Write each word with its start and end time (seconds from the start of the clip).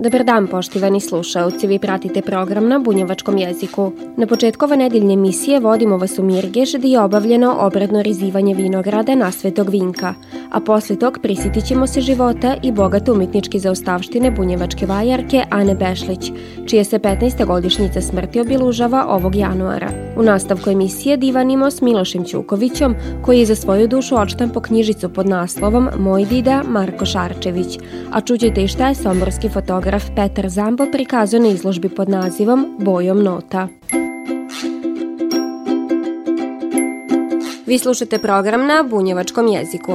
Dobar 0.00 0.24
dan, 0.24 0.46
poštivani 0.46 1.00
slušalci, 1.00 1.66
vi 1.66 1.78
pratite 1.78 2.22
program 2.22 2.68
na 2.68 2.78
bunjevačkom 2.78 3.38
jeziku. 3.38 3.92
Na 4.16 4.26
početku 4.26 4.64
ove 4.64 4.76
nedeljne 4.76 5.14
emisije 5.14 5.60
vodimo 5.60 5.96
vas 5.96 6.18
u 6.18 6.22
Mirgeš 6.22 6.72
gde 6.78 6.88
je 6.88 7.00
obavljeno 7.00 7.56
obradno 7.60 8.02
rizivanje 8.02 8.54
vinograda 8.54 9.14
na 9.14 9.30
Svetog 9.32 9.68
Vinka, 9.68 10.14
a 10.50 10.60
posle 10.60 10.96
tog 10.98 11.18
prisjetit 11.22 11.66
ćemo 11.66 11.86
se 11.86 12.00
života 12.00 12.56
i 12.62 12.72
bogate 12.72 13.12
umetničke 13.12 13.58
zaostavštine 13.58 14.30
bunjevačke 14.30 14.86
vajarke 14.86 15.42
Ane 15.50 15.74
Bešlić, 15.74 16.32
čije 16.66 16.84
se 16.84 16.98
15. 16.98 17.46
godišnjica 17.46 18.00
smrti 18.00 18.40
obilužava 18.40 19.06
ovog 19.08 19.36
januara. 19.36 19.90
U 20.16 20.22
nastavku 20.22 20.70
emisije 20.70 21.16
divanimo 21.16 21.70
s 21.70 21.80
Milošem 21.80 22.24
Ćukovićom, 22.24 22.94
koji 23.22 23.38
je 23.38 23.46
za 23.46 23.54
svoju 23.54 23.88
dušu 23.88 24.16
očtan 24.16 24.50
po 24.50 24.60
knjižicu 24.60 25.08
pod 25.08 25.26
naslovom 25.26 25.88
Moj 25.98 26.24
dida 26.24 26.62
Marko 26.68 27.04
Šarčević, 27.04 27.78
a 28.12 28.20
čućete 28.20 28.64
i 28.64 28.68
šta 28.68 28.88
je 28.88 28.94
somborski 28.94 29.48
fotograf 29.48 29.89
Petar 29.90 30.48
Zambo 30.48 30.86
prikazao 30.92 31.40
na 31.40 31.48
izložbi 31.48 31.88
pod 31.88 32.08
nazivom 32.08 32.76
Bojom 32.80 33.22
nota. 33.22 33.68
Vi 37.66 37.78
slušate 37.78 38.18
program 38.18 38.66
na 38.66 38.84
bunjevačkom 38.90 39.46
jeziku. 39.46 39.92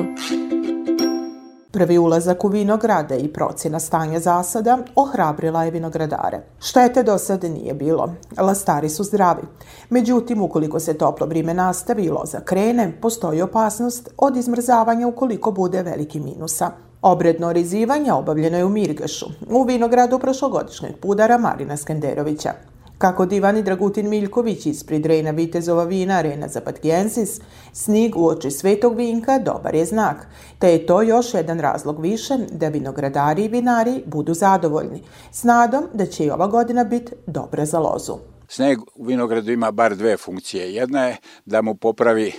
Prvi 1.71 1.97
ulazak 1.97 2.45
u 2.45 2.47
vinograde 2.47 3.17
i 3.17 3.33
procjena 3.33 3.79
stanja 3.79 4.19
zasada 4.19 4.77
ohrabrila 4.95 5.63
je 5.63 5.71
vinogradare. 5.71 6.41
Štete 6.59 7.03
do 7.03 7.17
sada 7.17 7.47
nije 7.47 7.73
bilo. 7.73 8.13
Lastari 8.37 8.89
su 8.89 9.03
zdravi. 9.03 9.43
Međutim, 9.89 10.41
ukoliko 10.41 10.80
se 10.80 10.97
toplo 10.97 11.27
vrime 11.27 11.53
nastavi 11.53 12.03
i 12.03 12.09
loza 12.09 12.39
krene, 12.39 12.97
postoji 13.02 13.41
opasnost 13.41 14.09
od 14.17 14.37
izmrzavanja 14.37 15.07
ukoliko 15.07 15.52
bude 15.52 15.83
veliki 15.83 16.19
minusa. 16.19 16.71
Obredno 17.06 17.53
rizivanje 17.53 18.14
obavljeno 18.14 18.58
je 18.58 18.66
u 18.66 18.70
Mirgašu, 18.70 19.25
u 19.50 19.64
vinogradu 19.64 20.20
prošlogodišnjeg 20.20 20.95
pudara 21.02 21.38
Marina 21.38 21.78
Skenderovića. 21.78 22.53
Kako 22.98 23.25
divani 23.25 23.64
Dragutin 23.64 24.09
Miljković 24.09 24.66
ispred 24.66 25.06
Rejna 25.06 25.31
Vitezova 25.31 25.83
vina 25.83 26.14
Arena 26.14 26.48
Zapatgiensis, 26.48 27.39
snig 27.73 28.17
u 28.17 28.28
oči 28.28 28.52
svetog 28.52 28.95
vinka 28.95 29.39
dobar 29.39 29.76
je 29.76 29.86
znak, 29.86 30.28
te 30.59 30.72
je 30.72 30.86
to 30.86 31.02
još 31.02 31.33
jedan 31.33 31.59
razlog 31.59 32.02
više 32.02 32.38
da 32.52 32.67
vinogradari 32.67 33.45
i 33.45 33.48
vinari 33.48 34.03
budu 34.06 34.33
zadovoljni, 34.33 35.03
s 35.31 35.44
nadom 35.44 35.83
da 35.94 36.06
će 36.06 36.26
i 36.26 36.30
ova 36.30 36.48
godina 36.48 36.83
biti 36.83 37.14
dobra 37.28 37.66
za 37.66 37.80
lozu. 37.80 38.17
Sneg 38.48 38.80
u 38.95 39.06
vinogradu 39.06 39.52
ima 39.52 39.72
bar 39.72 39.95
dve 39.95 40.17
funkcije. 40.17 40.73
Jedna 40.73 41.06
je 41.06 41.17
da 41.45 41.61
mu 41.61 41.76
popravi 41.76 42.33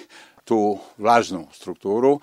tu 0.44 0.78
vlažnu 0.98 1.46
strukturu. 1.52 2.20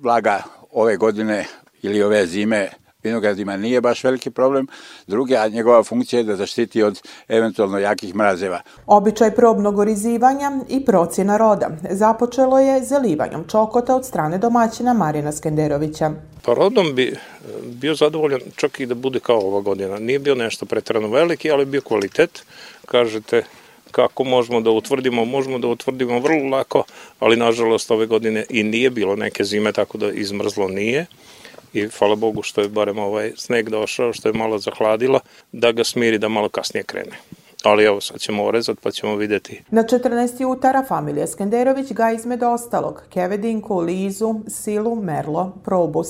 Vlaga 0.00 0.42
ove 0.72 0.96
godine 0.96 1.46
ili 1.84 2.02
ove 2.02 2.26
zime 2.26 2.70
vinogradima 3.04 3.56
nije 3.56 3.80
baš 3.80 4.04
veliki 4.04 4.30
problem. 4.30 4.66
Druge, 5.06 5.36
a 5.36 5.48
njegova 5.48 5.82
funkcija 5.82 6.20
je 6.20 6.24
da 6.24 6.36
zaštiti 6.36 6.82
od 6.82 7.00
eventualno 7.28 7.78
jakih 7.78 8.14
mrazeva. 8.14 8.60
Običaj 8.86 9.34
probnog 9.34 9.78
orizivanja 9.78 10.52
i 10.68 10.84
procjena 10.84 11.36
roda 11.36 11.70
započelo 11.90 12.58
je 12.58 12.84
zalivanjem 12.84 13.44
čokota 13.48 13.96
od 13.96 14.06
strane 14.06 14.38
domaćina 14.38 14.92
Marina 14.92 15.32
Skenderovića. 15.32 16.10
Pa 16.42 16.54
rodom 16.54 16.94
bi 16.94 17.16
bio 17.64 17.94
zadovoljan 17.94 18.40
čak 18.56 18.80
i 18.80 18.86
da 18.86 18.94
bude 18.94 19.20
kao 19.20 19.38
ova 19.38 19.60
godina. 19.60 19.98
Nije 19.98 20.18
bio 20.18 20.34
nešto 20.34 20.66
pretrano 20.66 21.08
veliki, 21.08 21.50
ali 21.50 21.64
bio 21.64 21.80
kvalitet. 21.80 22.44
Kažete, 22.86 23.42
kako 23.90 24.24
možemo 24.24 24.60
da 24.60 24.70
utvrdimo, 24.70 25.24
možemo 25.24 25.58
da 25.58 25.68
utvrdimo 25.68 26.18
vrlo 26.18 26.56
lako, 26.56 26.84
ali 27.20 27.36
nažalost 27.36 27.90
ove 27.90 28.06
godine 28.06 28.44
i 28.50 28.62
nije 28.62 28.90
bilo 28.90 29.16
neke 29.16 29.44
zime, 29.44 29.72
tako 29.72 29.98
da 29.98 30.10
izmrzlo 30.10 30.68
nije 30.68 31.06
i 31.74 31.88
hvala 31.98 32.14
Bogu 32.14 32.42
što 32.42 32.60
je 32.60 32.68
barem 32.68 32.98
ovaj 32.98 33.32
sneg 33.36 33.68
došao, 33.68 34.12
što 34.12 34.28
je 34.28 34.32
malo 34.32 34.58
zahladilo, 34.58 35.20
da 35.52 35.72
ga 35.72 35.84
smiri 35.84 36.18
da 36.18 36.28
malo 36.28 36.48
kasnije 36.48 36.84
krene. 36.84 37.16
Ali 37.64 37.84
evo, 37.84 38.00
sad 38.00 38.20
ćemo 38.20 38.44
orezati 38.44 38.80
pa 38.82 38.90
ćemo 38.90 39.16
videti. 39.16 39.62
Na 39.70 39.82
14. 39.82 40.42
jutara 40.42 40.84
familija 40.88 41.26
Skenderović 41.26 41.92
ga 41.92 42.10
između 42.10 42.46
ostalog 42.46 43.02
Kevedinku, 43.10 43.78
Lizu, 43.78 44.34
Silu, 44.48 44.94
Merlo, 44.94 45.52
Probus. 45.64 46.08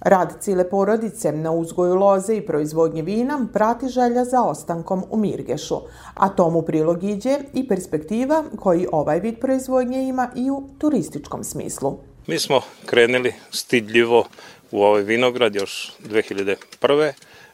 Rad 0.00 0.34
cile 0.40 0.70
porodice 0.70 1.32
na 1.32 1.50
uzgoju 1.50 1.94
loze 1.94 2.36
i 2.36 2.46
proizvodnje 2.46 3.02
vina 3.02 3.46
prati 3.52 3.88
želja 3.88 4.24
za 4.24 4.42
ostankom 4.42 5.04
u 5.10 5.16
Mirgešu, 5.16 5.76
a 6.14 6.28
tomu 6.28 6.62
prilog 6.62 7.04
iđe 7.04 7.38
i 7.54 7.68
perspektiva 7.68 8.44
koji 8.60 8.86
ovaj 8.92 9.20
vid 9.20 9.38
proizvodnje 9.40 10.08
ima 10.08 10.30
i 10.36 10.50
u 10.50 10.68
turističkom 10.78 11.44
smislu. 11.44 11.98
Mi 12.26 12.38
smo 12.38 12.60
krenuli 12.86 13.34
stidljivo 13.50 14.24
u 14.72 14.82
ovaj 14.82 15.02
vinograd 15.02 15.54
još 15.54 15.92
2001 16.08 17.12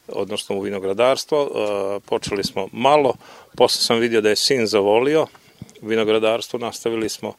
odnosno 0.09 0.57
u 0.57 0.61
vinogradarstvo. 0.61 1.43
E, 1.43 2.01
počeli 2.01 2.45
smo 2.45 2.69
malo, 2.73 3.15
posle 3.57 3.83
sam 3.83 3.99
vidio 3.99 4.21
da 4.21 4.29
je 4.29 4.37
sin 4.37 4.67
zavolio 4.67 5.27
vinogradarstvo, 5.83 6.59
nastavili 6.59 7.09
smo 7.09 7.33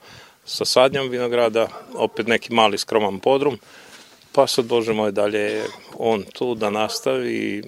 sa 0.46 0.66
sadnjom 0.66 1.10
vinograda, 1.10 1.68
opet 1.96 2.28
neki 2.28 2.54
mali 2.54 2.78
skroman 2.78 3.20
podrum, 3.20 3.58
pa 4.32 4.48
sad, 4.48 4.66
Bože 4.66 4.94
moj, 4.94 5.12
dalje 5.12 5.64
on 5.98 6.24
tu 6.34 6.56
da 6.56 6.70
nastavi 6.70 7.34
i 7.34 7.64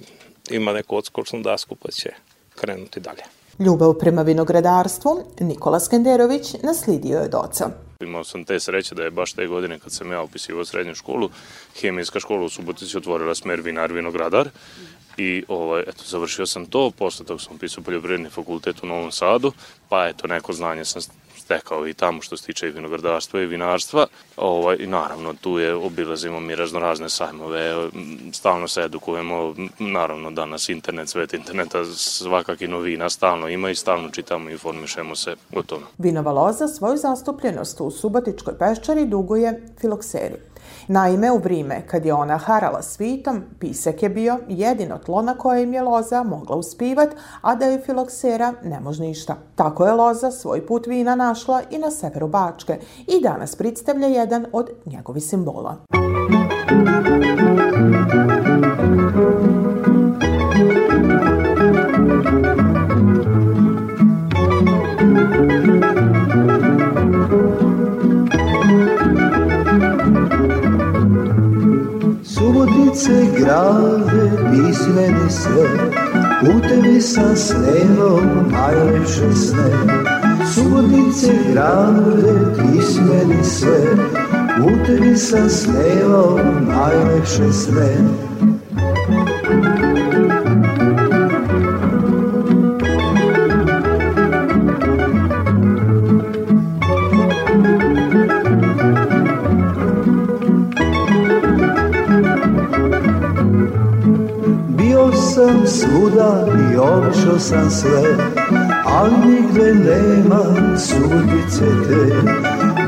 ima 0.50 0.72
neku 0.72 0.96
odskočnu 0.96 1.42
dasku 1.42 1.74
pa 1.74 1.90
će 1.90 2.10
krenuti 2.54 3.00
dalje. 3.00 3.22
Ljubav 3.58 3.94
prema 3.94 4.22
vinogradarstvu 4.22 5.24
Nikola 5.40 5.80
Skenderović 5.80 6.54
naslidio 6.62 7.18
je 7.18 7.24
od 7.24 7.34
oca. 7.34 7.70
Imao 8.02 8.24
sam 8.24 8.44
te 8.44 8.60
sreće 8.60 8.94
da 8.94 9.04
je 9.04 9.10
baš 9.10 9.32
te 9.32 9.46
godine 9.46 9.78
kad 9.78 9.92
sam 9.92 10.12
ja 10.12 10.22
upisivao 10.22 10.64
srednju 10.64 10.94
školu, 10.94 11.30
hemijska 11.80 12.20
škola 12.20 12.44
u 12.44 12.48
Subotici 12.48 12.96
otvorila 12.96 13.34
smer 13.34 13.60
vinar 13.60 13.92
vinogradar. 13.92 14.48
I 15.16 15.44
ovaj, 15.48 15.82
eto, 15.86 16.04
završio 16.06 16.46
sam 16.46 16.66
to, 16.66 16.90
posle 16.90 17.26
toga 17.26 17.42
sam 17.42 17.56
upisao 17.56 17.84
poljoprivredni 17.84 18.30
fakultet 18.30 18.82
u 18.82 18.86
Novom 18.86 19.12
Sadu, 19.12 19.52
pa 19.88 20.08
eto, 20.08 20.26
neko 20.26 20.52
znanje 20.52 20.84
sam 20.84 21.02
stekao 21.52 21.88
i 21.88 21.94
tamo 21.94 22.22
što 22.22 22.36
se 22.36 22.46
tiče 22.46 22.68
i 22.68 22.70
vinogradarstva 22.70 23.40
i 23.40 23.46
vinarstva. 23.46 24.06
Ovaj, 24.36 24.76
I 24.80 24.86
naravno 24.86 25.34
tu 25.40 25.58
je, 25.58 25.74
obilazimo 25.74 26.40
mi 26.40 26.54
raznorazne 26.54 27.08
sajmove, 27.08 27.90
stalno 28.32 28.68
se 28.68 28.80
edukujemo, 28.80 29.54
naravno 29.78 30.30
danas 30.30 30.68
internet, 30.68 31.08
svet 31.08 31.34
interneta, 31.34 31.84
svakaki 31.84 32.68
novina 32.68 33.10
stalno 33.10 33.48
ima 33.48 33.70
i 33.70 33.74
stalno 33.74 34.10
čitamo 34.10 34.48
i 34.48 34.52
informišemo 34.52 35.16
se 35.16 35.34
o 35.56 35.62
tome. 35.62 35.84
Vinova 35.98 36.32
loza 36.32 36.68
svoju 36.68 36.96
zastupljenost 36.96 37.80
u 37.80 37.90
Subotičkoj 37.90 38.58
peščari 38.58 39.04
duguje 39.06 39.62
filokseri. 39.80 40.51
Naime, 40.88 41.30
u 41.30 41.38
vrime 41.38 41.82
kad 41.86 42.06
je 42.06 42.14
ona 42.14 42.36
harala 42.36 42.82
svitom, 42.82 43.42
pisak 43.58 44.02
je 44.02 44.08
bio 44.08 44.38
jedino 44.48 44.98
tlo 44.98 45.22
na 45.22 45.34
kojem 45.34 45.74
je 45.74 45.82
loza 45.82 46.22
mogla 46.22 46.56
uspivat, 46.56 47.08
a 47.40 47.54
da 47.54 47.64
je 47.64 47.80
filoksera 47.80 48.52
ne 48.64 48.80
može 48.80 49.02
ništa. 49.02 49.36
Tako 49.54 49.86
je 49.86 49.92
loza 49.92 50.30
svoj 50.30 50.66
put 50.66 50.86
vina 50.86 51.14
našla 51.14 51.62
i 51.70 51.78
na 51.78 51.90
severu 51.90 52.28
Bačke 52.28 52.78
i 53.06 53.22
danas 53.22 53.56
predstavlja 53.56 54.06
jedan 54.06 54.46
od 54.52 54.70
njegovih 54.86 55.24
simbola. 55.24 55.76
Subotice 72.94 73.38
grade, 73.38 74.30
pismeni 74.50 75.30
sve, 75.30 75.68
u 76.42 76.60
tebi 76.68 77.00
sam 77.00 77.36
snevao 77.36 78.20
najlepše 78.50 79.32
sne. 79.34 79.70
Subotice 80.54 81.32
grade, 81.52 82.32
pismeni 82.56 83.44
sve, 83.44 83.80
u 84.64 84.86
tebi 84.86 85.16
sam 85.16 85.48
snevao 85.48 86.38
najlepše 86.68 87.52
sne. 87.52 87.96
Obišao 106.96 107.38
sam 107.38 107.70
sve 107.70 108.16
Ali 108.84 109.14
nigde 109.26 109.74
nema 109.74 110.76
sudice 110.78 111.66
te. 111.88 112.16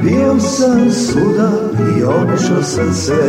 Bio 0.03 0.41
sam 0.41 0.91
svuda 0.91 1.51
i 1.99 2.03
obišao 2.03 2.63
sam 2.63 2.95
sve 2.95 3.29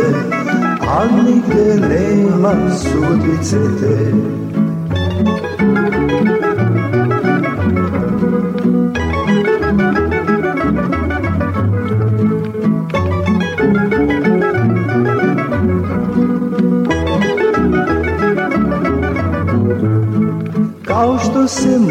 Ali 0.87 1.23
nigde 1.23 1.87
nema 1.89 2.53
sudice 2.75 3.57
te 3.79 4.44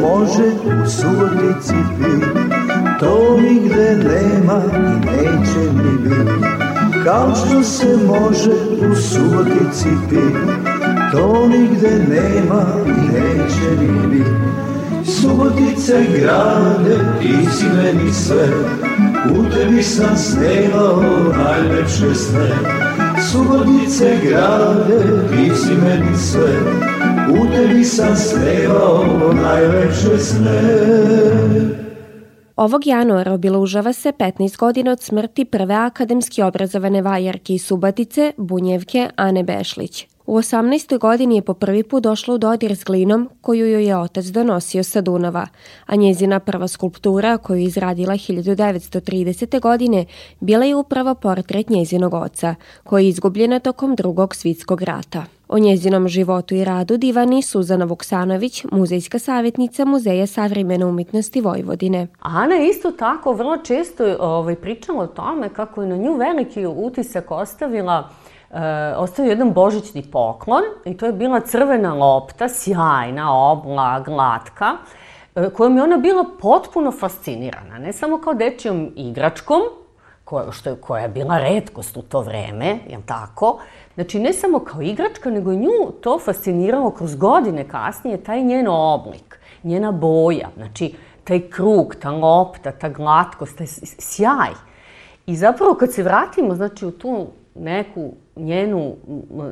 može 0.04 0.44
u 0.44 0.86
subotici 0.86 1.74
pit 1.98 2.24
To 3.00 3.40
nigde 3.40 3.96
nema 3.96 4.62
i 4.76 5.06
neće 5.06 5.72
ni 5.72 5.98
bit 5.98 6.44
Kao 7.04 7.34
što 7.34 7.62
se 7.62 7.96
može 8.06 8.50
u 8.90 8.94
subotici 8.94 9.88
pit 10.10 10.36
To 11.12 11.48
nigde 11.48 11.90
nema 12.08 12.64
i 12.86 13.12
neće 13.12 13.82
ni 13.82 14.06
bit 14.06 14.26
Subotice 15.04 16.04
grade, 16.20 16.98
ti 17.20 17.50
si 17.52 17.66
meni 17.76 18.12
sve. 18.12 18.48
U 19.38 19.44
tebi 19.50 19.82
sam 19.82 20.16
snevao 20.16 21.02
najlepše 21.36 22.14
sne 22.14 22.50
Subotice 23.30 24.18
grade, 24.22 25.28
ti 25.30 25.56
si 25.56 25.72
meni 25.72 26.16
sve 26.16 26.93
U 27.32 27.46
tebi 27.52 27.84
sam 27.84 28.16
snevao 28.16 29.32
najlepše 29.42 30.18
sne 30.18 30.60
Ovog 32.56 32.86
januara 32.86 33.32
obilužava 33.32 33.92
se 33.92 34.12
15 34.12 34.58
godina 34.58 34.92
od 34.92 35.00
smrti 35.00 35.44
prve 35.44 35.74
akademski 35.74 36.42
obrazovane 36.42 37.02
vajarke 37.02 37.54
iz 37.54 37.64
Subatice, 37.66 38.32
Bunjevke 38.36 39.10
Ane 39.16 39.42
Bešlić. 39.42 40.06
U 40.26 40.36
18. 40.36 40.98
godini 40.98 41.36
je 41.36 41.42
po 41.42 41.54
prvi 41.54 41.82
put 41.82 42.02
došla 42.02 42.34
u 42.34 42.38
dodir 42.38 42.76
s 42.76 42.84
glinom 42.84 43.30
koju 43.40 43.66
joj 43.66 43.86
je 43.86 43.98
otac 43.98 44.24
donosio 44.24 44.82
sa 44.82 45.00
Dunava, 45.00 45.46
a 45.86 45.96
njezina 45.96 46.40
prva 46.40 46.68
skulptura 46.68 47.38
koju 47.38 47.58
je 47.58 47.64
izradila 47.64 48.14
1930. 48.14 49.60
godine 49.60 50.06
bila 50.40 50.64
je 50.64 50.76
upravo 50.76 51.14
portret 51.14 51.68
njezinog 51.68 52.14
oca, 52.14 52.54
koji 52.84 53.04
je 53.04 53.08
izgubljena 53.08 53.58
tokom 53.58 53.94
drugog 53.94 54.34
svitskog 54.34 54.82
rata. 54.82 55.24
O 55.48 55.58
njezinom 55.58 56.08
životu 56.08 56.54
i 56.54 56.64
radu 56.64 56.96
divani 56.96 57.42
Suzana 57.42 57.84
Vuksanović, 57.84 58.64
muzejska 58.72 59.18
savjetnica 59.18 59.84
Muzeja 59.84 60.26
savremene 60.26 60.86
umetnosti 60.86 61.40
Vojvodine. 61.40 62.06
Ana 62.20 62.54
je 62.54 62.68
isto 62.68 62.90
tako 62.90 63.32
vrlo 63.32 63.56
često 63.56 64.16
ovaj, 64.20 64.56
pričala 64.56 65.04
o 65.04 65.06
tome 65.06 65.48
kako 65.48 65.82
je 65.82 65.88
na 65.88 65.96
nju 65.96 66.14
veliki 66.14 66.66
utisak 66.66 67.30
ostavila 67.30 68.08
e, 68.50 68.56
ostavio 68.96 69.30
jedan 69.30 69.52
božićni 69.52 70.02
poklon 70.12 70.62
i 70.84 70.96
to 70.96 71.06
je 71.06 71.12
bila 71.12 71.40
crvena 71.40 71.94
lopta, 71.94 72.48
sjajna, 72.48 73.50
obla, 73.50 74.00
glatka, 74.00 74.72
e, 75.34 75.50
kojom 75.50 75.76
je 75.76 75.82
ona 75.82 75.96
bila 75.96 76.24
potpuno 76.40 76.92
fascinirana. 76.92 77.78
Ne 77.78 77.92
samo 77.92 78.18
kao 78.18 78.34
dečijom 78.34 78.92
igračkom, 78.96 79.60
koja, 80.24 80.52
što 80.52 80.76
koja 80.76 81.02
je 81.02 81.08
bila 81.08 81.38
redkost 81.38 81.96
u 81.96 82.02
to 82.02 82.20
vreme, 82.20 82.78
jel 82.88 83.00
tako? 83.06 83.58
Znači, 83.94 84.18
ne 84.18 84.32
samo 84.32 84.58
kao 84.58 84.82
igračka, 84.82 85.30
nego 85.30 85.52
nju 85.52 85.92
to 86.00 86.18
fasciniralo 86.18 86.90
kroz 86.90 87.16
godine 87.16 87.68
kasnije, 87.68 88.16
taj 88.16 88.42
njen 88.42 88.66
oblik, 88.68 89.38
njena 89.62 89.92
boja, 89.92 90.48
znači, 90.56 90.94
taj 91.24 91.40
krug, 91.40 91.94
ta 91.94 92.10
lopta, 92.10 92.72
ta 92.72 92.88
glatkost, 92.88 93.58
taj 93.58 93.66
sjaj. 93.98 94.50
I 95.26 95.36
zapravo 95.36 95.74
kad 95.74 95.92
se 95.92 96.02
vratimo, 96.02 96.54
znači, 96.54 96.86
u 96.86 96.90
tu 96.90 97.26
neku 97.54 98.12
njenu 98.36 98.96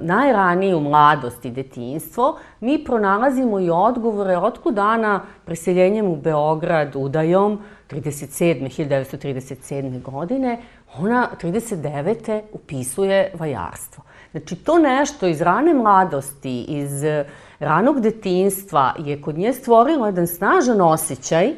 najraniju 0.03 0.81
mladost 0.81 1.45
i 1.45 1.51
detinstvo, 1.51 2.39
mi 2.61 2.85
pronalazimo 2.85 3.61
i 3.61 3.71
odgovore 3.71 4.39
otkud 4.39 4.75
dana 4.75 5.23
preseljenjem 5.45 6.07
u 6.07 6.17
Beograd 6.17 6.97
udajom 6.97 7.59
37. 7.91 8.69
1937. 8.69 10.03
godine, 10.03 10.59
ona 10.99 11.29
39. 11.43 12.41
upisuje 12.53 13.33
vajarstvo. 13.39 14.05
Znači, 14.33 14.57
to 14.57 14.79
nešto 14.79 15.27
iz 15.27 15.41
rane 15.41 15.75
mladosti, 15.75 16.63
iz 16.63 17.03
ranog 17.59 18.01
detinstva 18.01 18.95
je 18.99 19.23
kod 19.23 19.39
nje 19.39 19.53
stvorilo 19.53 20.07
jedan 20.07 20.27
snažan 20.27 20.81
osjećaj 20.81 21.53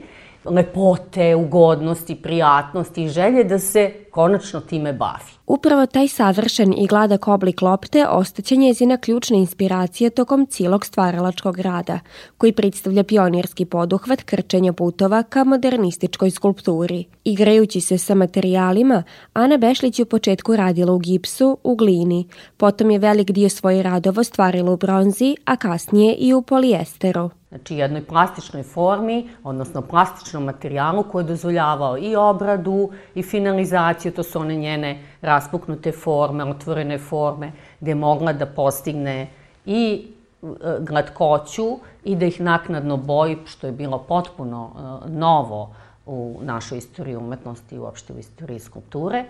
lepote, 0.44 1.34
ugodnosti, 1.34 2.22
prijatnosti 2.22 3.04
i 3.04 3.08
želje 3.08 3.44
da 3.44 3.58
se 3.58 4.03
konačno 4.14 4.60
time 4.60 4.92
bavi. 4.92 5.34
Upravo 5.46 5.86
taj 5.86 6.08
savršen 6.08 6.74
i 6.78 6.86
gladak 6.86 7.28
oblik 7.28 7.62
lopte 7.62 8.06
ostaće 8.08 8.56
njezina 8.56 8.96
ključna 8.96 9.36
inspiracija 9.36 10.10
tokom 10.10 10.46
cijelog 10.46 10.84
stvaralačkog 10.84 11.58
rada, 11.58 11.98
koji 12.38 12.52
predstavlja 12.52 13.04
pionirski 13.04 13.64
poduhvat 13.64 14.22
krčenja 14.22 14.72
putova 14.72 15.22
ka 15.22 15.44
modernističkoj 15.44 16.30
skulpturi. 16.30 17.04
Igrajući 17.24 17.80
se 17.80 17.98
sa 17.98 18.14
materijalima, 18.14 19.02
Ana 19.32 19.56
Bešlić 19.56 19.98
je 19.98 20.02
u 20.02 20.06
početku 20.06 20.56
radila 20.56 20.92
u 20.92 20.98
gipsu, 20.98 21.58
u 21.64 21.74
glini, 21.76 22.28
potom 22.56 22.90
je 22.90 22.98
velik 22.98 23.30
dio 23.30 23.48
svoje 23.48 23.82
radova 23.82 24.24
stvarila 24.24 24.72
u 24.72 24.76
bronzi, 24.76 25.36
a 25.44 25.56
kasnije 25.56 26.14
i 26.14 26.34
u 26.34 26.42
polijesteru 26.42 27.30
znači 27.54 27.76
jednoj 27.76 28.04
plastičnoj 28.04 28.62
formi, 28.62 29.28
odnosno 29.44 29.82
plastičnom 29.82 30.44
materijalu 30.44 31.02
koji 31.12 31.22
je 31.22 31.26
dozvoljavao 31.26 31.98
i 31.98 32.16
obradu 32.16 32.90
i 33.14 33.22
finalizaciju, 33.22 34.03
to 34.10 34.22
su 34.22 34.40
one 34.40 34.56
njene 34.56 34.98
raspuknute 35.20 35.92
forme, 35.92 36.44
otvorene 36.44 36.98
forme, 36.98 37.52
gde 37.80 37.90
je 37.90 37.94
mogla 37.94 38.32
da 38.32 38.46
postigne 38.46 39.28
i 39.66 40.06
e, 40.42 40.46
glatkoću 40.80 41.78
i 42.04 42.16
da 42.16 42.26
ih 42.26 42.40
naknadno 42.40 42.96
boji, 42.96 43.38
što 43.44 43.66
je 43.66 43.72
bilo 43.72 43.98
potpuno 43.98 44.70
e, 44.74 45.10
novo 45.10 45.74
u 46.06 46.38
našoj 46.42 46.78
istoriji 46.78 47.16
umetnosti 47.16 47.74
i 47.74 47.78
uopšte 47.78 48.12
u 48.12 48.18
istoriji 48.18 48.58
skulpture, 48.58 49.24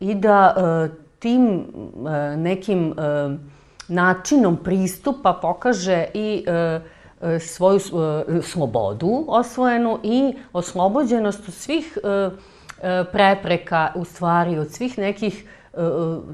i 0.00 0.14
da 0.14 0.54
e, 0.56 0.88
tim 1.18 1.66
nekim 2.36 2.94
načinom 3.88 4.56
pristupa 4.56 5.38
pokaže 5.42 6.06
i 6.14 6.44
svoju 7.40 7.80
slobodu 8.42 9.24
osvojenu 9.28 9.98
i 10.02 10.34
oslobođenost 10.52 11.50
svih 11.50 11.98
prepreka, 13.12 13.92
u 13.94 14.04
stvari, 14.04 14.58
od 14.58 14.72
svih 14.72 14.98
nekih 14.98 15.44
e, 15.44 15.76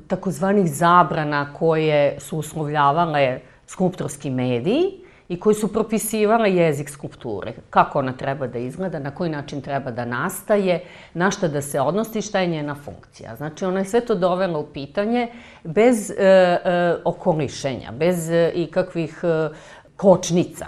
takozvanih 0.08 0.72
zabrana 0.72 1.54
koje 1.54 2.20
su 2.20 2.38
uslovljavale 2.38 3.40
skulptorski 3.66 4.30
mediji 4.30 5.06
i 5.28 5.40
koji 5.40 5.54
su 5.54 5.72
propisivale 5.72 6.54
jezik 6.54 6.90
skulpture, 6.90 7.52
kako 7.70 7.98
ona 7.98 8.12
treba 8.12 8.46
da 8.46 8.58
izgleda, 8.58 8.98
na 8.98 9.10
koji 9.10 9.30
način 9.30 9.60
treba 9.60 9.90
da 9.90 10.04
nastaje, 10.04 10.80
na 11.14 11.30
šta 11.30 11.48
da 11.48 11.62
se 11.62 11.80
odnosi, 11.80 12.22
šta 12.22 12.40
je 12.40 12.46
njena 12.46 12.74
funkcija. 12.74 13.36
Znači, 13.36 13.64
ona 13.64 13.78
je 13.78 13.84
sve 13.84 14.00
to 14.00 14.14
dovela 14.14 14.58
u 14.58 14.66
pitanje 14.66 15.28
bez 15.64 16.10
e, 16.10 16.14
e, 16.14 16.58
okolišenja, 17.04 17.92
bez 17.92 18.30
e, 18.30 18.52
ikakvih 18.54 19.20
e, 19.22 19.48
kočnica. 19.96 20.66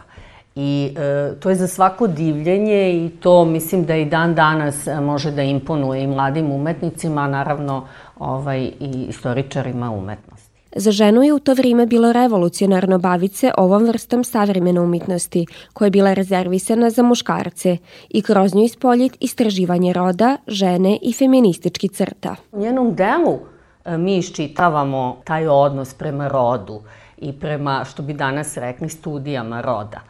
I 0.60 0.94
e, 0.96 1.40
to 1.40 1.50
je 1.50 1.56
za 1.56 1.66
svako 1.66 2.06
divljenje 2.06 2.92
i 2.92 3.10
to 3.20 3.44
mislim 3.44 3.84
da 3.84 3.96
i 3.96 4.04
dan 4.04 4.34
danas 4.34 4.86
e, 4.86 5.00
može 5.00 5.30
da 5.30 5.42
imponuje 5.42 6.02
i 6.02 6.06
mladim 6.06 6.50
umetnicima, 6.50 7.28
naravno 7.28 7.86
ovaj, 8.18 8.62
i 8.80 9.06
istoričarima 9.08 9.90
umetnosti. 9.90 10.48
Za 10.76 10.90
ženu 10.90 11.22
je 11.22 11.32
u 11.32 11.38
to 11.38 11.54
vrijeme 11.54 11.86
bilo 11.86 12.12
revolucionarno 12.12 12.98
baviti 12.98 13.36
se 13.36 13.52
ovom 13.56 13.84
vrstom 13.84 14.24
savremene 14.24 14.80
umetnosti, 14.80 15.46
koja 15.72 15.86
je 15.86 15.90
bila 15.90 16.14
rezervisana 16.14 16.90
za 16.90 17.02
muškarce 17.02 17.76
i 18.10 18.22
kroz 18.22 18.54
nju 18.54 18.62
ispoljit 18.62 19.16
istraživanje 19.20 19.92
roda, 19.92 20.36
žene 20.46 20.98
i 21.02 21.12
feministički 21.12 21.88
crta. 21.88 22.36
U 22.52 22.60
njenom 22.60 22.94
delu 22.94 23.38
e, 23.84 23.98
mi 23.98 24.16
iščitavamo 24.16 25.20
taj 25.24 25.48
odnos 25.48 25.94
prema 25.94 26.28
rodu 26.28 26.82
i 27.18 27.32
prema, 27.32 27.84
što 27.84 28.02
bi 28.02 28.12
danas 28.12 28.56
rekli, 28.56 28.88
studijama 28.88 29.60
roda 29.60 30.00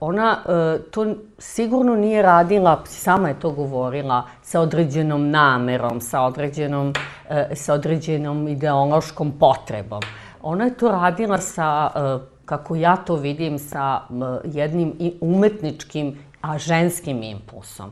ona 0.00 0.38
e, 0.48 0.78
to 0.90 1.14
sigurno 1.38 1.96
nije 1.96 2.22
radila, 2.22 2.82
sama 2.84 3.28
je 3.28 3.40
to 3.40 3.50
govorila, 3.50 4.22
sa 4.42 4.60
određenom 4.60 5.30
namerom, 5.30 6.00
sa 6.00 6.22
određenom, 6.22 6.92
e, 7.28 7.48
sa 7.54 7.74
određenom 7.74 8.48
ideološkom 8.48 9.32
potrebom. 9.40 10.00
Ona 10.42 10.64
je 10.64 10.74
to 10.74 10.88
radila 10.88 11.38
sa, 11.38 11.90
e, 11.94 12.18
kako 12.44 12.76
ja 12.76 12.96
to 12.96 13.16
vidim, 13.16 13.58
sa 13.58 14.00
jednim 14.44 14.92
umetničkim, 15.20 16.18
a 16.40 16.58
ženskim 16.58 17.22
impulsom, 17.22 17.90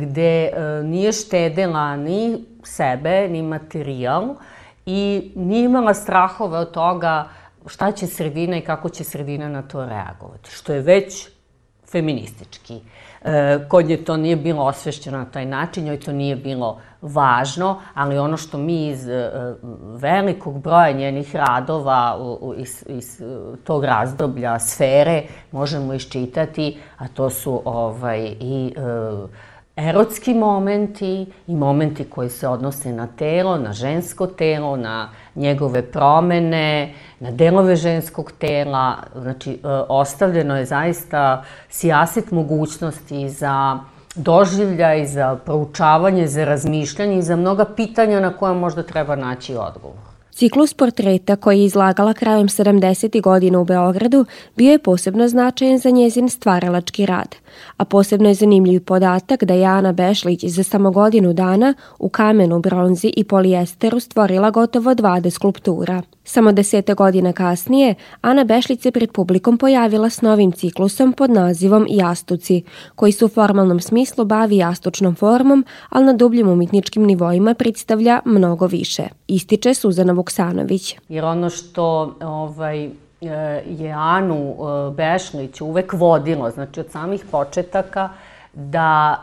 gde 0.00 0.52
nije 0.84 1.12
štedela 1.12 1.96
ni 1.96 2.44
sebe, 2.62 3.28
ni 3.28 3.42
materijal 3.42 4.34
i 4.86 5.32
nije 5.36 5.64
imala 5.64 5.94
strahove 5.94 6.58
od 6.58 6.70
toga 6.70 7.28
šta 7.66 7.92
će 7.92 8.06
sredina 8.06 8.56
i 8.56 8.60
kako 8.60 8.88
će 8.88 9.04
sredina 9.04 9.48
na 9.48 9.62
to 9.62 9.86
reagovati, 9.86 10.50
što 10.50 10.72
je 10.72 10.80
već 10.80 11.28
feministički. 11.92 12.80
E, 13.24 13.58
kod 13.68 13.86
nje 13.86 13.96
to 13.96 14.16
nije 14.16 14.36
bilo 14.36 14.64
osvešćeno 14.64 15.18
na 15.18 15.24
taj 15.24 15.46
način, 15.46 15.84
njoj 15.84 16.00
to 16.00 16.12
nije 16.12 16.36
bilo 16.36 16.80
važno, 17.02 17.80
ali 17.94 18.18
ono 18.18 18.36
što 18.36 18.58
mi 18.58 18.88
iz 18.88 19.08
e, 19.08 19.30
velikog 19.94 20.62
broja 20.62 20.92
njenih 20.92 21.36
radova 21.36 22.18
u, 22.20 22.54
iz, 22.56 22.84
iz 22.88 23.22
tog 23.64 23.84
razdoblja 23.84 24.58
sfere 24.58 25.22
možemo 25.52 25.94
iščitati, 25.94 26.78
a 26.98 27.08
to 27.08 27.30
su 27.30 27.62
ovaj, 27.64 28.36
i 28.40 28.74
e, 28.76 28.80
erotski 29.76 30.34
momenti 30.34 31.26
i 31.46 31.54
momenti 31.54 32.04
koji 32.04 32.30
se 32.30 32.48
odnose 32.48 32.92
na 32.92 33.06
telo, 33.06 33.58
na 33.58 33.72
žensko 33.72 34.26
telo, 34.26 34.76
na 34.76 35.08
njegove 35.34 35.82
promene, 35.82 36.94
na 37.20 37.30
delove 37.30 37.76
ženskog 37.76 38.32
tela. 38.38 38.96
Znači, 39.20 39.50
e, 39.52 39.56
ostavljeno 39.88 40.56
je 40.56 40.64
zaista 40.64 41.44
sijaset 41.68 42.30
mogućnosti 42.30 43.28
za 43.28 43.78
doživlja 44.14 44.94
i 44.94 45.06
za 45.06 45.36
proučavanje, 45.44 46.26
za 46.26 46.44
razmišljanje 46.44 47.18
i 47.18 47.22
za 47.22 47.36
mnoga 47.36 47.64
pitanja 47.64 48.20
na 48.20 48.36
koja 48.36 48.52
možda 48.52 48.82
treba 48.82 49.16
naći 49.16 49.56
odgovor. 49.56 50.12
Ciklus 50.30 50.74
portreta 50.74 51.36
koji 51.36 51.58
je 51.58 51.64
izlagala 51.64 52.14
krajem 52.14 52.48
70. 52.48 53.22
godina 53.22 53.58
u 53.58 53.64
Beogradu 53.64 54.24
bio 54.56 54.72
je 54.72 54.78
posebno 54.78 55.28
značajan 55.28 55.78
za 55.78 55.90
njezin 55.90 56.28
stvaralački 56.28 57.06
rad, 57.06 57.36
a 57.76 57.84
posebno 57.84 58.28
je 58.28 58.34
zanimljiv 58.34 58.84
podatak 58.84 59.44
da 59.44 59.54
je 59.54 59.66
Ana 59.66 59.92
Bešlić 59.92 60.44
za 60.44 60.62
samo 60.62 60.90
godinu 60.90 61.32
dana 61.32 61.74
u 61.98 62.08
kamenu, 62.08 62.60
bronzi 62.60 63.12
i 63.16 63.24
polijesteru 63.24 64.00
stvorila 64.00 64.50
gotovo 64.50 64.94
20 64.94 65.30
skulptura. 65.30 66.02
Samo 66.24 66.52
desete 66.52 66.94
godina 66.94 67.32
kasnije, 67.32 67.94
Ana 68.20 68.44
Bešlić 68.44 68.80
se 68.80 68.90
pred 68.90 69.12
publikom 69.12 69.58
pojavila 69.58 70.10
s 70.10 70.22
novim 70.22 70.52
ciklusom 70.52 71.12
pod 71.12 71.30
nazivom 71.30 71.86
Jastuci, 71.88 72.62
koji 72.94 73.12
se 73.12 73.24
u 73.24 73.28
formalnom 73.28 73.80
smislu 73.80 74.24
bavi 74.24 74.56
jastučnom 74.56 75.14
formom, 75.14 75.64
ali 75.88 76.06
na 76.06 76.12
dubljim 76.12 76.48
umetničkim 76.48 77.02
nivoima 77.02 77.54
predstavlja 77.54 78.20
mnogo 78.24 78.66
više. 78.66 79.02
Ističe 79.28 79.74
Suzana 79.74 80.12
Vuksanović. 80.12 80.96
Jer 81.08 81.24
ono 81.24 81.50
što 81.50 82.16
ovaj, 82.20 82.90
je 83.66 83.92
Anu 83.92 84.54
e, 84.54 84.90
Bešlić 84.94 85.60
uvek 85.60 85.92
vodilo, 85.92 86.50
znači 86.50 86.80
od 86.80 86.90
samih 86.90 87.24
početaka, 87.30 88.10
da 88.54 89.22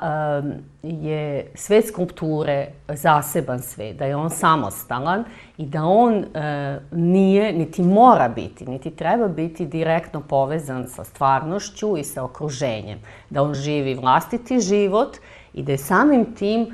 je 0.84 1.52
svet 1.56 1.88
skulpture 1.88 2.68
zaseban 2.88 3.60
svet, 3.60 3.98
da 3.98 4.06
je 4.06 4.16
on 4.16 4.30
samostalan 4.30 5.24
i 5.58 5.66
da 5.66 5.84
on 5.84 6.14
e, 6.14 6.80
nije, 6.92 7.54
niti 7.54 7.82
mora 7.82 8.30
biti, 8.30 8.66
niti 8.66 8.92
treba 8.92 9.28
biti 9.28 9.66
direktno 9.66 10.22
povezan 10.22 10.88
sa 10.88 11.04
stvarnošću 11.04 11.98
i 11.98 12.04
sa 12.04 12.24
okruženjem. 12.24 13.00
Da 13.30 13.44
on 13.44 13.54
živi 13.54 13.96
vlastiti 13.96 14.60
život 14.60 15.18
i 15.54 15.64
da 15.64 15.72
je 15.72 15.78
samim 15.78 16.36
tim 16.36 16.62
e, 16.62 16.68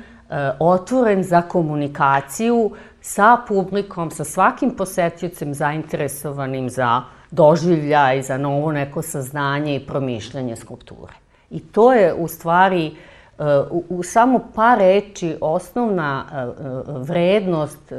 otvoren 0.58 1.22
za 1.22 1.42
komunikaciju 1.42 2.70
sa 3.00 3.36
publikom, 3.48 4.10
sa 4.10 4.24
svakim 4.24 4.70
posetiocem 4.70 5.54
zainteresovanim 5.54 6.70
za 6.70 7.02
doživlja 7.02 7.15
i 8.18 8.22
za 8.22 8.38
novo 8.38 8.72
neko 8.72 9.02
saznanje 9.02 9.76
i 9.76 9.86
promišljanje 9.86 10.56
skulpture. 10.56 11.12
I 11.50 11.60
to 11.60 11.92
je 11.92 12.14
u 12.14 12.28
stvari 12.28 12.96
u, 13.70 13.84
u 13.88 14.02
samo 14.02 14.40
par 14.54 14.78
reči 14.78 15.36
osnovna 15.40 16.24
e, 16.32 16.36
e, 16.36 16.48
vrednost 16.86 17.92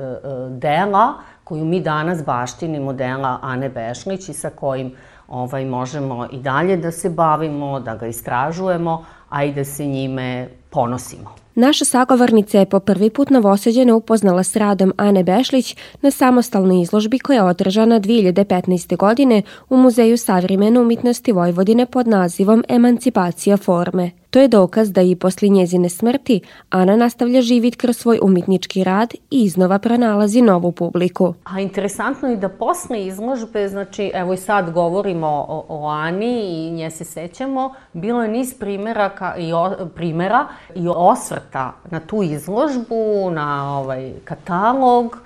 dela 0.50 1.14
koju 1.44 1.66
mi 1.66 1.80
danas 1.80 2.24
baštinimo 2.26 2.94
dela 2.94 3.40
Ane 3.42 3.70
Bešlić 3.70 4.30
i 4.30 4.34
sa 4.34 4.50
kojim 4.50 4.96
ovaj, 5.28 5.66
možemo 5.66 6.28
i 6.32 6.38
dalje 6.38 6.78
da 6.78 6.92
se 6.92 7.10
bavimo, 7.10 7.80
da 7.80 7.96
ga 7.96 8.08
istražujemo, 8.08 9.06
a 9.30 9.44
i 9.44 9.54
da 9.54 9.64
se 9.64 9.86
njime 9.86 10.48
ponosimo. 10.70 11.36
Naša 11.56 11.86
sagovornica 11.86 12.60
je 12.60 12.66
po 12.66 12.80
prvi 12.80 13.10
put 13.10 13.30
novoseđena 13.30 13.96
upoznala 13.96 14.44
s 14.44 14.56
radom 14.56 14.94
Ane 14.98 15.24
Bešlić 15.24 15.76
na 16.02 16.12
samostalnoj 16.12 16.82
izložbi 16.82 17.20
koja 17.20 17.36
je 17.36 17.44
održana 17.44 18.00
2015. 18.00 18.98
godine 18.98 19.42
u 19.70 19.78
Muzeju 19.78 20.18
savremene 20.18 20.80
umetnosti 20.80 21.32
Vojvodine 21.32 21.86
pod 21.86 22.08
nazivom 22.08 22.64
Emancipacija 22.70 23.58
forme. 23.58 24.12
To 24.38 24.42
je 24.42 24.48
dokaz 24.48 24.92
da 24.92 25.02
i 25.02 25.16
posle 25.16 25.50
njezine 25.50 25.90
smrti 25.90 26.42
Ana 26.70 26.96
nastavlja 26.96 27.42
živit 27.42 27.76
kroz 27.76 27.98
svoj 27.98 28.20
umetnički 28.22 28.84
rad 28.84 29.14
i 29.14 29.44
iznova 29.44 29.80
pronalazi 29.80 30.42
novu 30.42 30.72
publiku. 30.72 31.34
A 31.44 31.60
interesantno 31.60 32.30
je 32.30 32.38
da 32.38 32.50
posle 32.50 33.06
izložbe, 33.06 33.68
znači 33.68 34.12
evo 34.14 34.34
i 34.34 34.38
sad 34.38 34.72
govorimo 34.72 35.28
o, 35.28 35.66
o 35.70 35.88
Ani 35.88 36.42
i 36.42 36.72
nje 36.72 36.92
se 36.92 37.04
sećamo, 37.04 37.74
bilo 37.94 38.24
je 38.24 38.30
niz 38.30 38.54
primjera, 38.60 39.10
ka, 39.10 39.36
i 39.38 39.54
o, 39.54 39.76
primjera 39.96 40.48
i 40.76 40.88
osvrta 40.88 41.74
na 41.92 42.00
tu 42.00 42.24
izložbu, 42.24 43.32
na 43.32 43.80
ovaj 43.80 44.12
katalog, 44.24 45.18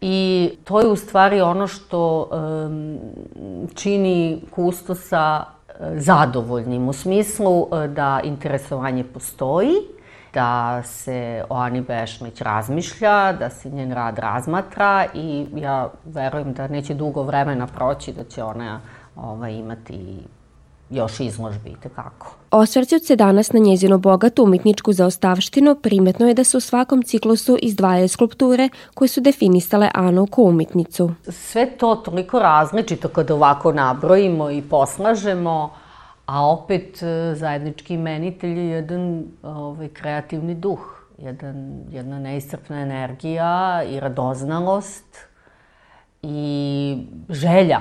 I 0.00 0.50
to 0.64 0.80
je 0.80 0.86
u 0.86 0.96
stvari 0.96 1.40
ono 1.40 1.66
što 1.66 2.28
um, 2.30 2.98
čini 3.74 4.40
kustosa 4.50 5.44
zadovoljnim 5.80 6.88
u 6.88 6.92
smislu 6.92 7.66
e, 7.72 7.88
da 7.88 8.20
interesovanje 8.24 9.04
postoji, 9.04 9.74
da 10.34 10.82
se 10.82 11.44
o 11.50 11.56
Ani 11.56 11.80
Bešmić 11.80 12.40
razmišlja, 12.40 13.32
da 13.32 13.50
se 13.50 13.70
njen 13.70 13.92
rad 13.92 14.18
razmatra 14.18 15.06
i 15.14 15.46
ja 15.56 15.90
verujem 16.04 16.52
da 16.52 16.68
neće 16.68 16.94
dugo 16.94 17.22
vremena 17.22 17.66
proći 17.66 18.12
da 18.12 18.24
će 18.24 18.42
ona 18.42 18.80
ovaj, 19.16 19.52
imati 19.52 20.18
još 20.94 21.20
izložbi 21.20 21.70
i 21.70 21.76
tekako. 21.82 22.34
Osvrćuć 22.50 23.06
se 23.06 23.16
danas 23.16 23.52
na 23.52 23.60
njezinu 23.60 23.98
bogatu 23.98 24.44
umetničku 24.44 24.92
zaostavštinu, 24.92 25.74
primetno 25.82 26.28
je 26.28 26.34
da 26.34 26.44
se 26.44 26.56
u 26.56 26.60
svakom 26.60 27.02
ciklusu 27.02 27.58
izdvajaju 27.62 28.08
skulpture 28.08 28.68
koje 28.94 29.08
su 29.08 29.20
definisale 29.20 29.90
Anu 29.94 30.26
kao 30.26 30.44
umetnicu. 30.44 31.10
Sve 31.28 31.70
to 31.70 31.94
toliko 31.94 32.38
različito 32.38 33.08
kada 33.08 33.34
ovako 33.34 33.72
nabrojimo 33.72 34.50
i 34.50 34.62
poslažemo, 34.62 35.70
a 36.26 36.46
opet 36.46 37.02
e, 37.02 37.34
zajednički 37.34 37.94
imenitelj 37.94 38.58
je 38.58 38.66
jedan 38.66 39.24
ovaj, 39.42 39.88
kreativni 39.88 40.54
duh, 40.54 41.06
jedan, 41.18 41.80
jedna 41.90 42.18
neiscrpna 42.18 42.80
energija 42.80 43.82
i 43.84 44.00
radoznalost 44.00 45.18
i 46.22 46.98
želja 47.28 47.80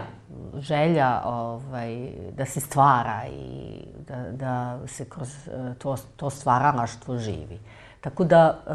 želja 0.60 1.22
ovaj, 1.26 2.12
da 2.38 2.46
se 2.46 2.60
stvara 2.60 3.22
i 3.32 3.86
da, 4.08 4.32
da 4.32 4.88
se 4.88 5.06
kroz 5.06 5.48
e, 5.48 5.74
to, 5.78 5.96
to 6.16 6.30
stvaralaštvo 6.30 7.18
živi. 7.18 7.60
Tako 8.02 8.24
da 8.24 8.60
e, 8.68 8.74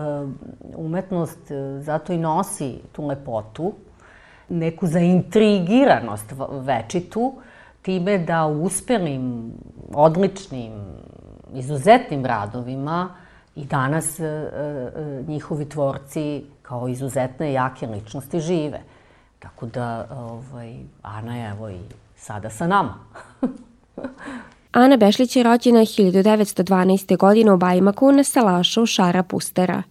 umetnost 0.77 1.51
e, 1.51 1.81
zato 1.81 2.13
i 2.13 2.19
nosi 2.19 2.81
tu 2.93 3.07
lepotu, 3.07 3.73
neku 4.49 4.87
zaintrigiranost 4.87 6.33
večitu, 6.51 7.35
time 7.83 8.19
da 8.19 8.47
uspelim, 8.47 9.53
odličnim, 9.95 10.73
izuzetnim 11.55 12.27
radovima 12.27 13.09
i 13.57 13.65
danas 13.65 14.21
njihovi 15.27 15.69
tvorci 15.69 16.45
kao 16.63 16.89
izuzetne 16.89 17.53
jake 17.53 17.87
ličnosti 17.87 18.41
žive. 18.41 18.81
Tako 19.39 19.67
da, 19.67 20.07
ovaj, 20.11 20.77
Ana 21.03 21.37
je 21.37 21.51
evo 21.51 21.71
i 21.71 21.79
sada 22.17 22.51
sa 22.51 22.67
nama. 22.67 22.95
Ana 24.73 24.97
Bešlić 24.97 25.37
je 25.37 25.43
rođena 25.43 25.81
1912. 25.81 27.17
godine 27.17 27.53
u 27.53 27.57
Bajmaku 27.57 28.13
na 28.13 28.25
Salašu 28.25 28.87
Šara 28.87 29.23
Pustera. 29.23 29.83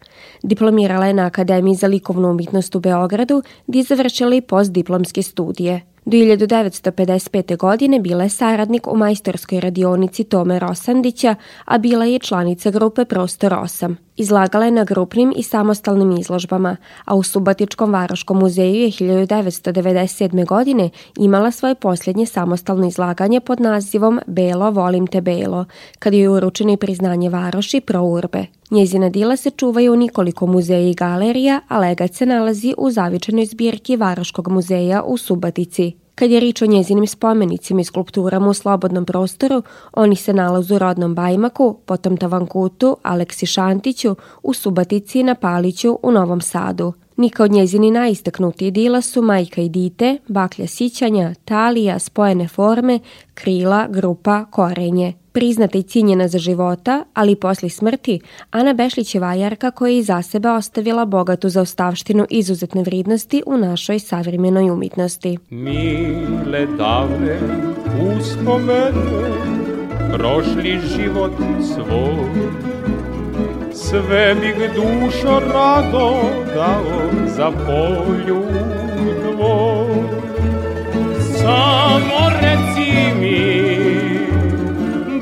Diplomirala 0.44 1.06
je 1.06 1.14
na 1.14 1.26
Akademiji 1.26 1.76
za 1.76 1.88
likovnu 1.88 2.30
umetnost 2.30 2.76
u 2.76 2.80
Beogradu, 2.80 3.44
gdje 3.68 3.80
je 3.80 3.84
završila 3.84 4.36
i 4.36 4.42
postdiplomske 4.42 5.24
studije. 5.24 5.82
Do 6.06 6.18
1955. 6.18 7.58
godine 7.58 8.00
bila 8.00 8.24
je 8.24 8.30
saradnik 8.30 8.88
u 8.88 8.98
majstorskoj 8.98 9.60
radionici 9.60 10.24
Tome 10.24 10.60
Rosandića, 10.60 11.36
a 11.66 11.78
bila 11.78 12.06
je 12.06 12.20
članica 12.20 12.72
grupe 12.72 13.06
Prostor 13.06 13.52
8. 13.52 14.07
Izlagala 14.18 14.66
je 14.66 14.72
na 14.72 14.84
grupnim 14.84 15.34
i 15.36 15.44
samostalnim 15.44 16.12
izložbama, 16.12 16.78
a 17.06 17.16
u 17.16 17.24
Subatičkom 17.24 17.94
Varoškom 17.94 18.40
muzeju 18.40 18.76
je 18.76 18.92
1997. 18.92 20.46
godine 20.46 20.90
imala 21.18 21.52
svoje 21.52 21.76
posljednje 21.76 22.26
samostalno 22.26 22.88
izlaganje 22.88 23.40
pod 23.40 23.62
nazivom 23.62 24.20
Belo, 24.28 24.72
volim 24.72 25.08
te 25.08 25.22
Belo, 25.22 25.66
kad 26.00 26.14
je 26.14 26.30
uručeno 26.30 26.78
priznanje 26.78 27.30
Varoši 27.30 27.82
pro 27.82 28.02
urbe. 28.02 28.46
Njezina 28.72 29.10
dila 29.10 29.38
se 29.38 29.50
čuvaju 29.50 29.94
u 29.94 29.96
nikoliko 29.96 30.48
muzeja 30.48 30.90
i 30.90 30.94
galerija, 30.94 31.62
a 31.68 31.80
legat 31.80 32.14
se 32.14 32.26
nalazi 32.26 32.74
u 32.78 32.92
zavičanoj 32.92 33.46
zbirki 33.46 33.96
Varoškog 33.96 34.48
muzeja 34.48 35.04
u 35.04 35.18
Subatici. 35.18 36.07
Kad 36.18 36.32
je 36.32 36.40
rič 36.40 36.62
o 36.62 36.66
njezinim 36.66 37.08
spomenicima 37.08 37.82
i 37.82 37.84
skulpturama 37.84 38.48
u 38.50 38.54
slobodnom 38.54 39.06
prostoru, 39.06 39.64
oni 39.94 40.16
se 40.16 40.34
nalazu 40.34 40.76
u 40.76 40.80
Rodnom 40.80 41.16
Bajmaku, 41.16 41.80
potom 41.86 42.18
Tavankutu, 42.18 42.98
Aleksi 43.04 43.46
Šantiću, 43.46 44.16
u 44.44 44.54
Subatici 44.54 45.20
i 45.20 45.24
na 45.24 45.36
Paliću 45.36 46.00
u 46.04 46.12
Novom 46.12 46.42
Sadu. 46.42 46.94
Nika 47.18 47.44
od 47.44 47.52
njezini 47.52 47.92
najistaknutiji 47.92 48.72
dila 48.72 49.02
su 49.02 49.22
Majka 49.22 49.62
i 49.62 49.70
dite, 49.70 50.18
Baklja 50.28 50.68
sićanja, 50.68 51.34
Talija, 51.46 52.00
Spojene 52.00 52.48
forme, 52.48 53.00
Krila, 53.34 53.88
Grupa, 53.90 54.46
Korenje. 54.46 55.14
Priznata 55.32 55.78
i 55.78 55.84
cijenjena 55.84 56.28
za 56.28 56.38
života, 56.38 57.04
ali 57.14 57.32
i 57.32 57.36
posle 57.36 57.70
smrti, 57.70 58.20
Ana 58.52 58.74
Bešlić 58.74 59.16
je 59.16 59.22
vajarka 59.22 59.72
koja 59.72 59.90
je 59.90 59.98
iza 59.98 60.22
sebe 60.22 60.50
ostavila 60.50 61.06
bogatu 61.06 61.50
zaostavštinu 61.50 62.26
izuzetne 62.30 62.84
vridnosti 62.84 63.44
u 63.46 63.58
našoj 63.58 64.00
savremenoj 64.00 64.70
umitnosti. 64.70 65.38
Mile 65.50 66.68
davne 66.78 67.40
uspomene, 68.18 68.92
prošli 70.14 70.80
život 70.96 71.32
svoj, 71.76 72.77
sve 73.90 74.36
bih 74.36 74.56
dušo 74.76 75.42
rado 75.54 76.08
dao 76.56 77.10
za 77.26 77.52
polju 77.52 78.44
tvoj. 79.22 80.08
Samo 81.38 82.20
reci 82.42 82.92
mi 83.20 83.44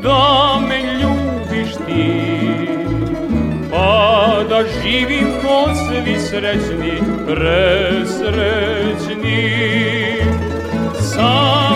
da 0.03 0.59
me 0.69 0.79
ljubiš 0.93 1.71
ti, 1.87 2.11
pa 3.71 4.43
da 4.49 4.59
živim 4.81 5.27
ko 5.41 5.57
svi 5.75 6.15
srećni, 6.19 6.95
presrećni. 7.27 8.25
Samo 10.99 11.74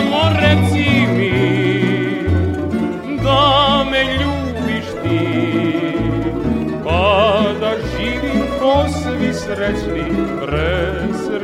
svi 9.50 9.56
srećni, 9.56 10.04
presrećni. 10.46 11.40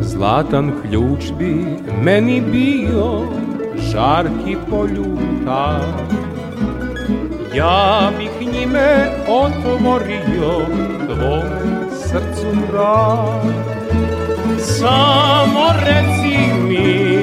Zlatan 0.00 0.72
ključ 0.82 1.32
bi 1.38 1.64
meni 2.02 2.40
bio 2.40 3.22
žarki 3.76 4.56
poljuta 4.70 5.80
Ja 7.54 8.10
bih 8.18 8.30
njime 8.52 9.17
otvorio 9.28 10.66
tvom 11.06 11.42
srcu 11.92 12.50
vrat 12.72 13.78
Samo 14.60 15.66
reci 15.84 16.38
mi 16.68 17.18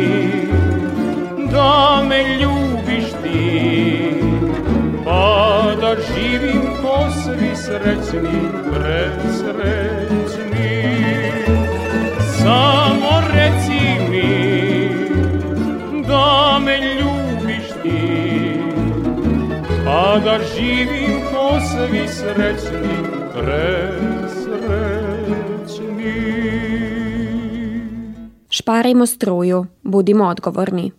da 1.51 2.03
me 2.09 2.24
ljubiš 2.38 3.05
ti? 3.24 4.21
Pa 5.05 5.62
da 5.81 5.95
živim 5.95 6.62
ko 6.81 6.97
svi 7.24 7.55
srećni, 7.55 8.39
presrećni. 8.71 9.75
Samo 12.38 13.21
reci 13.33 13.81
mi 14.09 14.89
da 16.07 16.59
me 16.65 16.77
ljubiš 16.77 17.67
ti? 17.83 18.59
Pa 19.85 20.19
da 20.24 20.39
živim 20.55 20.94
svi 21.89 22.08
srećni, 22.08 22.98
presrećni 23.34 24.65
Šparajmo 28.50 29.06
struju, 29.06 29.65
budimo 29.84 30.25
odgovorni. 30.25 30.92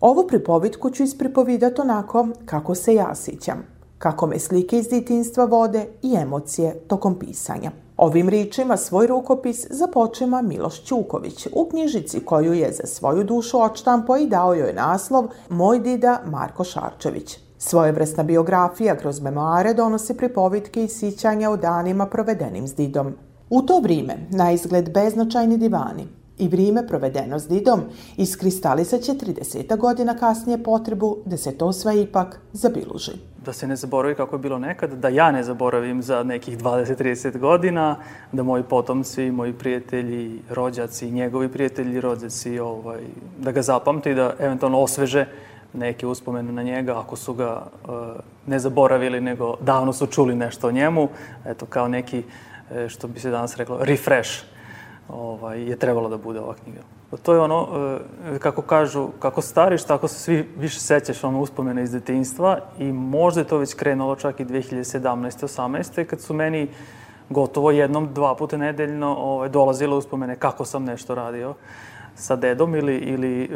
Ovu 0.00 0.26
pripovitku 0.28 0.90
ću 0.90 1.02
ispripovidati 1.02 1.80
onako 1.80 2.28
kako 2.44 2.74
se 2.74 2.94
ja 2.94 3.14
sićam, 3.14 3.66
kako 3.98 4.26
me 4.26 4.38
slike 4.38 4.78
iz 4.78 4.88
ditinstva 4.88 5.44
vode 5.44 5.86
i 6.02 6.14
emocije 6.16 6.74
tokom 6.88 7.18
pisanja. 7.18 7.70
Ovim 7.96 8.28
ričima 8.28 8.76
svoj 8.76 9.06
rukopis 9.06 9.66
započema 9.70 10.42
Miloš 10.42 10.84
Ćuković 10.84 11.46
u 11.52 11.68
knjižici 11.70 12.20
koju 12.20 12.52
je 12.52 12.72
za 12.72 12.86
svoju 12.86 13.24
dušu 13.24 13.62
odštampo 13.62 14.16
i 14.16 14.26
dao 14.26 14.54
joj 14.54 14.72
naslov 14.72 15.24
Moj 15.48 15.80
dida 15.80 16.20
Marko 16.26 16.64
Šarčević. 16.64 17.38
Svojevrsna 17.64 18.22
biografija 18.22 18.96
kroz 18.96 19.20
memoare 19.20 19.74
donosi 19.74 20.16
pripovitke 20.16 20.84
i 20.84 20.88
sićanja 20.88 21.50
o 21.50 21.56
danima 21.56 22.06
provedenim 22.06 22.66
s 22.66 22.74
didom. 22.74 23.14
U 23.50 23.62
to 23.62 23.80
vrijeme, 23.80 24.16
na 24.30 24.52
izgled 24.52 24.92
beznačajni 24.94 25.58
divani 25.58 26.06
i 26.38 26.48
vrijeme 26.48 26.86
provedeno 26.86 27.38
s 27.38 27.48
didom 27.48 27.80
iskristalisat 28.16 29.00
će 29.00 29.12
30 29.12 29.76
godina 29.76 30.16
kasnije 30.16 30.62
potrebu 30.62 31.16
da 31.24 31.36
se 31.36 31.58
to 31.58 31.72
sve 31.72 32.02
ipak 32.02 32.40
zabiluži. 32.52 33.12
Da 33.44 33.52
se 33.52 33.66
ne 33.66 33.76
zaboravi 33.76 34.14
kako 34.14 34.36
je 34.36 34.40
bilo 34.40 34.58
nekad, 34.58 34.92
da 34.92 35.08
ja 35.08 35.30
ne 35.32 35.42
zaboravim 35.42 36.02
za 36.02 36.22
nekih 36.22 36.58
20-30 36.58 37.38
godina, 37.38 37.96
da 38.32 38.42
moji 38.42 38.62
potomci, 38.62 39.30
moji 39.30 39.52
prijatelji, 39.52 40.42
rođaci, 40.50 41.10
njegovi 41.10 41.48
prijatelji, 41.48 42.00
rođaci, 42.00 42.58
ovaj, 42.58 43.02
da 43.38 43.52
ga 43.52 43.62
zapamte 43.62 44.10
i 44.10 44.14
da 44.14 44.34
eventualno 44.38 44.80
osveže 44.80 45.26
neke 45.74 46.06
uspomene 46.06 46.52
na 46.52 46.62
njega, 46.62 47.00
ako 47.00 47.16
su 47.16 47.34
ga 47.34 47.62
uh, 47.84 47.90
ne 48.46 48.58
zaboravili, 48.58 49.20
nego 49.20 49.56
davno 49.60 49.92
su 49.92 50.06
čuli 50.06 50.34
nešto 50.34 50.68
o 50.68 50.72
njemu, 50.72 51.08
eto, 51.44 51.66
kao 51.66 51.88
neki 51.88 52.22
E, 52.74 52.88
što 52.88 53.08
bi 53.08 53.20
se 53.20 53.30
danas 53.30 53.56
reklo, 53.56 53.78
refresh 53.80 54.30
ovaj, 55.08 55.62
je 55.62 55.76
trebalo 55.76 56.08
da 56.08 56.16
bude 56.16 56.40
ova 56.40 56.54
knjiga. 56.54 56.80
To 57.22 57.34
je 57.34 57.40
ono, 57.40 57.68
e, 58.34 58.38
kako 58.38 58.62
kažu, 58.62 59.08
kako 59.18 59.42
stariš, 59.42 59.84
tako 59.84 60.08
se 60.08 60.14
svi 60.14 60.48
više 60.56 60.80
sećaš 60.80 61.24
ono 61.24 61.40
uspomene 61.40 61.82
iz 61.82 61.92
detinjstva 61.92 62.58
i 62.78 62.92
možda 62.92 63.40
je 63.40 63.46
to 63.46 63.58
već 63.58 63.74
krenulo 63.74 64.16
čak 64.16 64.40
i 64.40 64.44
2017. 64.44 65.00
18. 65.30 66.04
kad 66.04 66.20
su 66.20 66.34
meni 66.34 66.68
gotovo 67.30 67.70
jednom, 67.70 68.14
dva 68.14 68.34
puta 68.34 68.56
nedeljno 68.56 69.16
ovaj, 69.16 69.48
dolazile 69.48 69.96
uspomene 69.96 70.36
kako 70.36 70.64
sam 70.64 70.84
nešto 70.84 71.14
radio 71.14 71.54
sa 72.22 72.36
dedom 72.36 72.74
ili, 72.74 72.96
ili 72.96 73.44
e, 73.44 73.48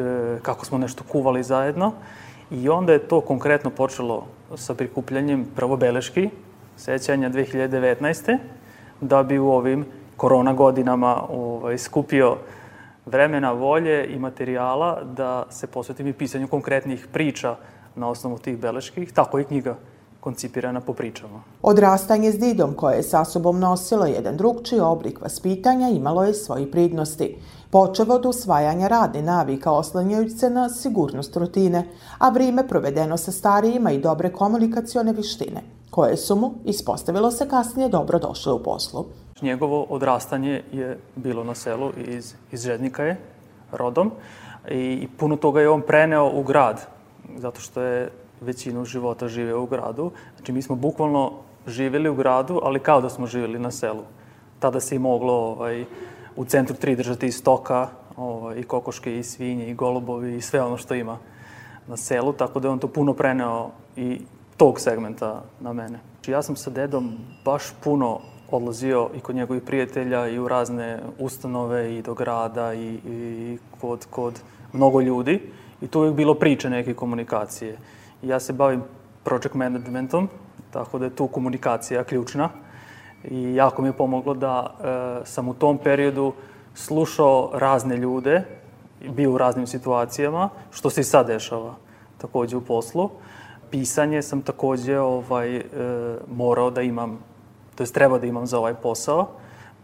kako 0.43 0.65
smo 0.65 0.79
nešto 0.79 1.05
kuvali 1.05 1.43
zajedno. 1.43 1.93
I 2.51 2.69
onda 2.69 2.93
je 2.93 3.09
to 3.09 3.21
konkretno 3.21 3.71
počelo 3.71 4.27
sa 4.55 4.75
prikupljanjem 4.75 5.47
prvo 5.57 5.77
beleški, 5.77 6.31
sećanja 6.77 7.31
2019 7.31 8.39
da 9.01 9.23
bi 9.23 9.39
u 9.39 9.51
ovim 9.51 9.87
korona 10.17 10.53
godinama 10.53 11.23
ovaj, 11.31 11.79
skupio 11.79 12.37
vremena, 13.07 13.53
volje 13.53 14.07
i 14.07 14.19
materijala 14.19 15.03
da 15.05 15.45
se 15.51 15.67
posvetim 15.67 16.07
i 16.07 16.13
pisanju 16.13 16.49
konkretnih 16.49 17.07
priča 17.13 17.57
na 17.95 18.09
osnovu 18.09 18.39
tih 18.39 18.59
beleških, 18.59 19.13
tako 19.13 19.39
i 19.39 19.45
knjiga 19.45 19.77
koncipirana 20.21 20.81
po 20.81 20.93
pričama. 20.93 21.43
Odrastanje 21.63 22.33
s 22.33 22.39
Didom 22.39 22.75
koje 22.75 22.97
je 22.97 23.03
sa 23.03 23.25
sobom 23.25 23.61
nosilo 23.61 24.07
jedan 24.07 24.37
drugčiji 24.37 24.81
oblik 24.81 25.21
vaspitanja 25.21 25.89
imalo 25.89 26.25
je 26.25 26.35
svoji 26.35 26.71
pridnosti. 26.71 27.37
Počeo 27.71 28.15
od 28.15 28.27
usvajanja 28.27 28.89
radne 28.89 29.23
navika 29.23 29.73
oslanjajući 29.73 30.39
se 30.39 30.51
na 30.51 30.69
sigurnost 30.69 31.37
rutine, 31.37 31.89
a 32.19 32.29
vrijeme 32.29 32.69
provedeno 32.69 33.17
sa 33.17 33.33
starijima 33.33 33.91
i 33.91 33.99
dobre 33.99 34.33
komunikacione 34.33 35.13
vištine– 35.13 35.63
koje 35.97 36.17
su 36.17 36.37
mu, 36.37 36.55
ispostavilo 36.65 37.31
se 37.31 37.49
kasnije, 37.49 37.89
dobro 37.89 38.19
došle 38.19 38.53
u 38.53 38.63
poslu. 38.63 39.05
Njegovo 39.43 39.87
odrastanje 39.89 40.63
je 40.73 40.99
bilo 41.15 41.45
na 41.45 41.55
selu 41.55 41.91
iz, 41.97 42.35
iz 42.53 42.63
Žednika 42.63 43.05
je, 43.05 43.17
rodom, 43.73 44.11
i, 44.71 44.77
i 44.77 45.09
puno 45.19 45.37
toga 45.37 45.61
je 45.61 45.71
on 45.71 45.83
preneo 45.83 46.31
u 46.35 46.43
grad, 46.43 46.87
zato 47.37 47.61
što 47.61 47.81
je 47.81 48.11
većinu 48.41 48.85
života 48.85 49.29
živeo 49.29 49.63
u 49.63 49.67
gradu. 49.67 50.11
Znači, 50.37 50.53
mi 50.53 50.63
smo 50.63 50.77
bukvalno 50.77 51.33
živeli 51.67 52.09
u 52.09 52.15
gradu, 52.15 52.61
ali 52.63 52.81
kao 52.81 53.01
da 53.01 53.09
smo 53.09 53.27
živeli 53.27 53.59
na 53.59 53.71
selu. 53.71 54.03
Tada 54.59 54.81
se 54.81 54.97
i 54.97 54.99
moglo 54.99 55.33
ovaj, 55.33 55.85
u 56.37 56.45
centru 56.45 56.77
tri 56.77 56.97
držati 56.97 57.27
i 57.27 57.33
stoka, 57.33 57.89
ovaj, 58.17 58.59
i 58.59 58.63
kokoške, 58.63 59.19
i 59.19 59.23
svinje, 59.23 59.71
i 59.71 59.75
golubovi, 59.75 60.37
i 60.37 60.41
sve 60.41 60.63
ono 60.63 60.77
što 60.77 60.95
ima 60.95 61.19
na 61.87 61.97
selu, 61.97 62.33
tako 62.33 62.61
da 62.61 62.69
je 62.69 62.73
on 62.73 62.79
to 62.79 62.89
puno 62.89 63.15
preneo 63.15 63.71
i 63.97 64.21
tog 64.57 64.81
segmenta 64.81 65.43
na 65.61 65.73
mene. 65.73 65.99
Znači, 66.15 66.31
ja 66.31 66.43
sam 66.43 66.57
sa 66.57 66.71
dedom 66.71 67.13
baš 67.45 67.63
puno 67.85 68.21
odlazio 68.51 69.11
i 69.17 69.21
kod 69.21 69.37
njegovih 69.37 69.63
prijatelja 69.63 70.29
i 70.29 70.39
u 70.39 70.49
razne 70.49 71.01
ustanove 71.19 71.97
i 71.97 72.03
do 72.03 72.15
grada 72.15 72.75
i, 72.75 72.99
i 73.07 73.59
kod, 73.81 74.07
kod 74.11 74.41
mnogo 74.73 75.01
ljudi. 75.01 75.41
I 75.81 75.87
tu 75.87 76.05
je 76.05 76.13
bilo 76.13 76.35
priče 76.35 76.71
neke 76.71 76.95
komunikacije. 76.95 77.77
Ja 78.23 78.41
se 78.41 78.53
bavim 78.53 78.83
project 79.25 79.55
managementom, 79.55 80.29
tako 80.71 80.99
da 80.99 81.05
je 81.05 81.17
tu 81.17 81.27
komunikacija 81.27 82.05
ključna. 82.05 82.49
I 83.31 83.55
jako 83.55 83.83
mi 83.83 83.89
je 83.89 83.93
pomoglo 83.93 84.35
da 84.35 84.75
e, 85.23 85.27
sam 85.27 85.49
u 85.49 85.55
tom 85.55 85.79
periodu 85.79 86.33
slušao 86.75 87.51
razne 87.55 87.97
ljude, 87.97 88.43
bio 89.09 89.33
u 89.33 89.39
raznim 89.39 89.67
situacijama, 89.67 90.49
što 90.71 90.91
se 90.91 91.01
i 91.01 91.05
sad 91.05 91.27
dešava 91.27 91.75
takođe 92.19 92.57
u 92.57 92.61
poslu 92.61 93.11
pisanje 93.71 94.23
sam 94.23 94.43
takođe 94.43 94.99
ovaj, 94.99 95.57
e, 95.57 95.63
morao 96.29 96.71
da 96.71 96.83
imam, 96.83 97.19
to 97.75 97.83
jest 97.83 97.95
treba 97.95 98.19
da 98.19 98.27
imam 98.27 98.47
za 98.47 98.59
ovaj 98.59 98.75
posao, 98.75 99.29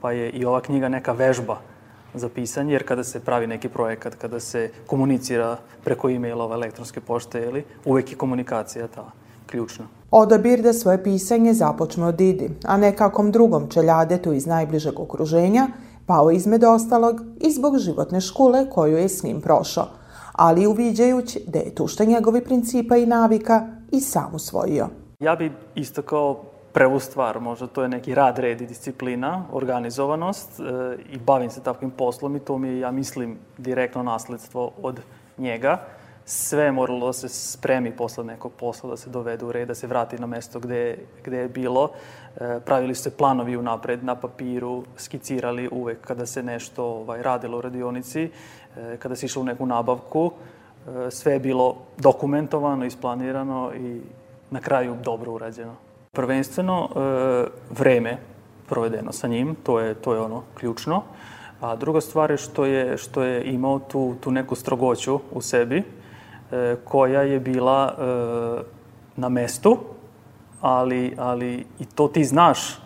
pa 0.00 0.12
je 0.12 0.31
i 0.31 0.44
ova 0.44 0.61
knjiga 0.61 0.88
neka 0.88 1.12
vežba 1.12 1.59
za 2.14 2.28
pisanje, 2.28 2.72
jer 2.72 2.87
kada 2.88 3.05
se 3.05 3.20
pravi 3.24 3.46
neki 3.46 3.68
projekat, 3.68 4.14
kada 4.14 4.40
se 4.40 4.70
komunicira 4.87 5.57
preko 5.85 6.11
e-mailova, 6.11 6.55
elektronske 6.55 7.00
pošte, 7.00 7.42
ili, 7.42 7.64
uvek 7.85 8.12
je 8.12 8.18
komunikacija 8.18 8.88
ta 8.88 9.11
ključna. 9.46 10.01
Odabir 10.14 10.61
da 10.62 10.72
svoje 10.72 11.03
pisanje 11.03 11.55
započne 11.55 12.07
od 12.07 12.14
Didi, 12.14 12.51
a 12.64 12.77
ne 12.77 12.96
kakom 12.96 13.31
drugom 13.33 13.68
čeljadetu 13.70 14.33
iz 14.33 14.46
najbližeg 14.46 15.01
okruženja, 15.01 15.68
pao 16.07 16.31
izmed 16.31 16.64
ostalog 16.64 17.20
i 17.40 17.51
zbog 17.51 17.79
životne 17.79 18.20
škole 18.20 18.70
koju 18.70 18.96
je 18.96 19.09
s 19.09 19.22
njim 19.22 19.40
prošao, 19.40 19.87
ali 20.33 20.66
uviđajući 20.66 21.44
da 21.46 21.59
je 21.59 21.75
tu 21.75 21.87
što 21.87 22.05
njegovi 22.05 22.44
principa 22.44 22.96
i 22.96 23.07
navika 23.07 23.66
i 23.90 24.01
sam 24.01 24.35
usvojio. 24.35 24.88
Ja 25.20 25.37
bi 25.37 25.53
isto 25.75 26.03
kao 26.03 26.42
prvu 26.72 27.01
stvar, 27.01 27.40
možda 27.40 27.66
to 27.66 27.83
je 27.83 27.88
neki 27.88 28.14
rad, 28.14 28.38
red 28.38 28.61
i 28.61 28.66
disciplina, 28.66 29.44
organizovanost 29.53 30.61
e, 30.61 30.62
i 31.12 31.18
bavim 31.18 31.51
se 31.51 31.61
takvim 31.61 31.90
poslom 31.90 32.37
i 32.37 32.40
to 32.40 32.59
mi 32.59 32.68
je, 32.68 32.81
ja 32.81 32.90
mislim, 32.90 33.38
direktno 33.59 34.03
nasledstvo 34.03 34.70
od 34.83 35.01
njega. 35.38 35.79
Sve 36.24 36.64
je 36.64 36.72
moralo 36.72 37.06
da 37.06 37.12
se 37.12 37.28
spremi 37.28 37.96
posle 37.96 38.24
nekog 38.24 38.52
posla, 38.52 38.90
da 38.90 38.96
se 38.96 39.11
dovede 39.11 39.44
u 39.44 39.52
red, 39.52 39.68
da 39.68 39.74
se 39.74 39.87
vrati 39.87 40.18
na 40.18 40.26
mesto 40.26 40.61
gde, 40.61 40.98
gde 41.24 41.37
je 41.37 41.48
bilo. 41.48 41.90
E, 42.37 42.61
pravili 42.64 42.94
su 42.94 43.02
se 43.02 43.16
planovi 43.16 43.56
unapred 43.56 44.04
na 44.04 44.14
papiru, 44.14 44.85
skicirali 44.96 45.68
uvek 45.72 46.00
kada 46.00 46.26
se 46.26 46.42
nešto 46.42 46.85
ovaj, 46.85 47.22
radilo 47.22 47.58
u 47.58 47.61
radionici, 47.61 48.30
e, 48.76 48.96
kada 48.96 49.16
se 49.16 49.26
išlo 49.26 49.42
u 49.42 49.44
neku 49.44 49.66
nabavku. 49.66 50.32
E, 51.06 51.11
sve 51.11 51.32
je 51.32 51.40
bilo 51.40 51.76
dokumentovano, 51.98 52.85
isplanirano 52.85 53.72
i 53.74 54.00
na 54.50 54.61
kraju 54.61 54.96
dobro 55.04 55.32
urađeno. 55.32 55.74
Prvenstveno 56.12 56.88
e, 56.88 56.98
vreme 57.70 58.18
provedeno 58.68 59.12
sa 59.12 59.28
njim, 59.28 59.56
to 59.62 59.80
je, 59.80 59.94
to 59.94 60.14
je 60.14 60.20
ono 60.20 60.42
ključno. 60.54 61.02
A 61.61 61.76
druga 61.76 62.00
stvar 62.00 62.30
je 62.30 62.37
što 62.37 62.64
je, 62.64 62.98
što 62.98 63.22
je 63.22 63.44
imao 63.44 63.78
tu, 63.78 64.14
tu 64.20 64.30
neku 64.30 64.54
strogoću 64.54 65.20
u 65.32 65.40
sebi, 65.40 65.82
koja 66.84 67.22
je 67.22 67.40
bila 67.40 67.94
e, 67.98 68.02
na 69.16 69.28
mestu, 69.28 69.78
ali, 70.60 71.14
ali 71.18 71.66
i 71.78 71.84
to 71.84 72.08
ti 72.08 72.24
znaš. 72.24 72.78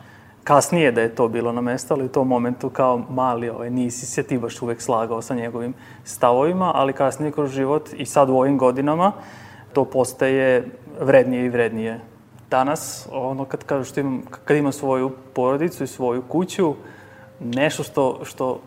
Kasnije 0.44 0.92
da 0.92 1.00
je 1.00 1.14
to 1.14 1.28
bilo 1.28 1.52
na 1.52 1.60
mestu, 1.60 1.94
ali 1.94 2.04
u 2.04 2.08
tom 2.08 2.28
momentu 2.28 2.70
kao 2.70 3.02
mali 3.10 3.48
ovaj, 3.48 3.70
nisi 3.70 4.06
se 4.06 4.22
ti 4.22 4.38
baš 4.38 4.62
uvek 4.62 4.82
slagao 4.82 5.22
sa 5.22 5.34
njegovim 5.34 5.74
stavovima, 6.04 6.72
ali 6.74 6.92
kasnije 6.92 7.32
kroz 7.32 7.50
život 7.50 7.90
i 7.96 8.06
sad 8.06 8.30
u 8.30 8.36
ovim 8.36 8.58
godinama 8.58 9.12
to 9.72 9.84
postaje 9.84 10.68
vrednije 11.00 11.44
i 11.44 11.48
vrednije. 11.48 12.00
Danas, 12.50 13.08
ono 13.12 13.44
kad 13.44 13.64
kažu 13.64 13.84
što 13.84 14.00
imam, 14.00 14.22
kad 14.44 14.56
imam 14.56 14.72
svoju 14.72 15.10
porodicu 15.34 15.84
i 15.84 15.86
svoju 15.86 16.22
kuću, 16.22 16.74
nešto 17.40 17.82
što, 17.82 18.20
što 18.24 18.60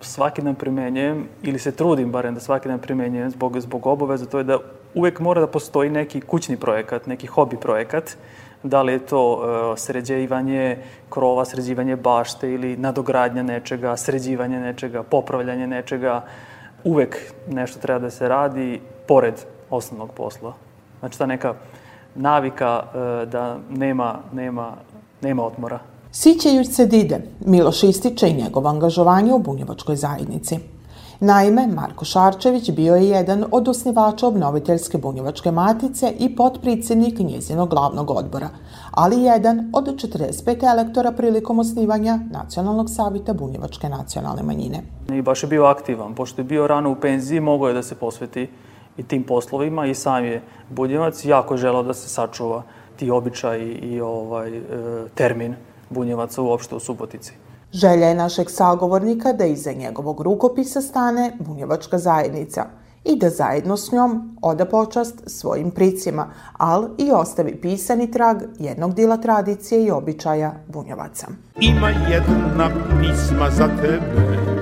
svaki 0.00 0.42
dan 0.42 0.54
primenjujem, 0.54 1.28
ili 1.42 1.58
se 1.58 1.72
trudim 1.72 2.12
barem 2.12 2.34
da 2.34 2.40
svaki 2.40 2.68
dan 2.68 2.78
primenjujem 2.78 3.30
zbog, 3.30 3.60
zbog 3.60 3.86
obaveza, 3.86 4.26
to 4.26 4.38
je 4.38 4.44
da 4.44 4.58
uvek 4.94 5.20
mora 5.20 5.40
da 5.40 5.46
postoji 5.46 5.90
neki 5.90 6.20
kućni 6.20 6.56
projekat, 6.56 7.06
neki 7.06 7.26
hobi 7.26 7.56
projekat, 7.56 8.16
da 8.62 8.82
li 8.82 8.92
je 8.92 8.98
to 8.98 9.32
uh, 9.32 9.78
sređivanje 9.78 10.78
krova, 11.10 11.44
sređivanje 11.44 11.96
bašte 11.96 12.52
ili 12.52 12.76
nadogradnja 12.76 13.42
nečega, 13.42 13.96
sređivanje 13.96 14.60
nečega, 14.60 15.02
popravljanje 15.02 15.66
nečega, 15.66 16.24
uvek 16.84 17.16
nešto 17.48 17.80
treba 17.80 17.98
da 17.98 18.10
se 18.10 18.28
radi 18.28 18.80
pored 19.08 19.34
osnovnog 19.70 20.12
posla. 20.12 20.54
Znači 21.00 21.18
ta 21.18 21.26
neka 21.26 21.54
navika 22.14 22.82
e, 22.82 23.26
da 23.26 23.58
nema, 23.70 24.18
nema, 24.32 24.72
nema 25.22 25.44
otmora. 25.44 25.78
Sićejuć 26.18 26.68
se 26.68 26.86
Dide, 26.86 27.18
Miloš 27.46 27.82
ističe 27.82 28.28
i 28.28 28.42
njegovo 28.42 28.68
angažovanje 28.68 29.34
u 29.34 29.38
bunjevačkoj 29.38 29.96
zajednici. 29.96 30.58
Naime, 31.20 31.66
Marko 31.66 32.04
Šarčević 32.04 32.70
bio 32.70 32.94
je 32.94 33.08
jedan 33.08 33.44
od 33.50 33.68
osnivača 33.68 34.26
obnoviteljske 34.26 34.98
bunjevačke 34.98 35.50
matice 35.50 36.12
i 36.18 36.36
potpredsednik 36.36 37.18
njezinog 37.18 37.68
glavnog 37.68 38.10
odbora, 38.10 38.48
ali 38.90 39.22
jedan 39.22 39.70
od 39.74 39.84
45 39.84 40.72
elektora 40.72 41.12
prilikom 41.12 41.58
osnivanja 41.58 42.18
Nacionalnog 42.30 42.90
savita 42.90 43.32
bunjevačke 43.32 43.88
nacionalne 43.88 44.42
manjine. 44.42 44.82
I 45.08 45.22
baš 45.22 45.42
je 45.42 45.48
bio 45.48 45.64
aktivan, 45.64 46.14
pošto 46.14 46.40
je 46.40 46.44
bio 46.44 46.66
rano 46.66 46.90
u 46.90 46.96
penziji, 46.96 47.40
mogao 47.40 47.68
je 47.68 47.74
da 47.74 47.82
se 47.82 47.94
posveti 47.94 48.48
i 48.96 49.02
tim 49.02 49.22
poslovima 49.22 49.86
i 49.86 49.94
sam 49.94 50.24
je 50.24 50.42
Bunjevac 50.70 51.24
jako 51.24 51.56
želao 51.56 51.82
da 51.82 51.94
se 51.94 52.08
sačuva 52.08 52.62
ti 52.96 53.10
običaj 53.10 53.60
i 53.82 54.00
ovaj, 54.00 54.58
e, 54.58 54.62
termin 55.14 55.54
Bunjevaca 55.90 56.42
uopšte 56.42 56.74
u 56.74 56.80
Subotici. 56.80 57.32
Želja 57.72 58.08
je 58.08 58.14
našeg 58.14 58.50
sagovornika 58.50 59.32
da 59.32 59.44
iza 59.44 59.72
njegovog 59.72 60.20
rukopisa 60.20 60.80
stane 60.80 61.32
bunjevačka 61.38 61.98
zajednica 61.98 62.64
i 63.04 63.16
da 63.16 63.30
zajedno 63.30 63.76
s 63.76 63.92
njom 63.92 64.38
oda 64.42 64.64
počast 64.64 65.22
svojim 65.26 65.70
pricima, 65.70 66.30
ali 66.52 66.88
i 66.98 67.12
ostavi 67.12 67.60
pisani 67.60 68.10
trag 68.10 68.36
jednog 68.58 68.94
dila 68.94 69.16
tradicije 69.16 69.84
i 69.84 69.90
običaja 69.90 70.54
bunjevaca. 70.68 71.26
Ima 71.60 71.88
jedna 71.88 72.70
pisma 73.00 73.50
za 73.50 73.68
tebe 73.82 74.56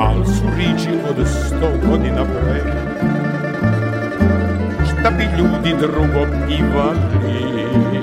al 0.00 0.24
su 0.24 0.44
riči 0.56 0.98
od 1.10 1.26
sto 1.28 1.88
godina 1.88 2.24
pre 2.24 2.60
Šta 4.84 5.10
bi 5.10 5.24
ljudi 5.38 5.74
drugo 5.80 6.26
pivali 6.46 7.99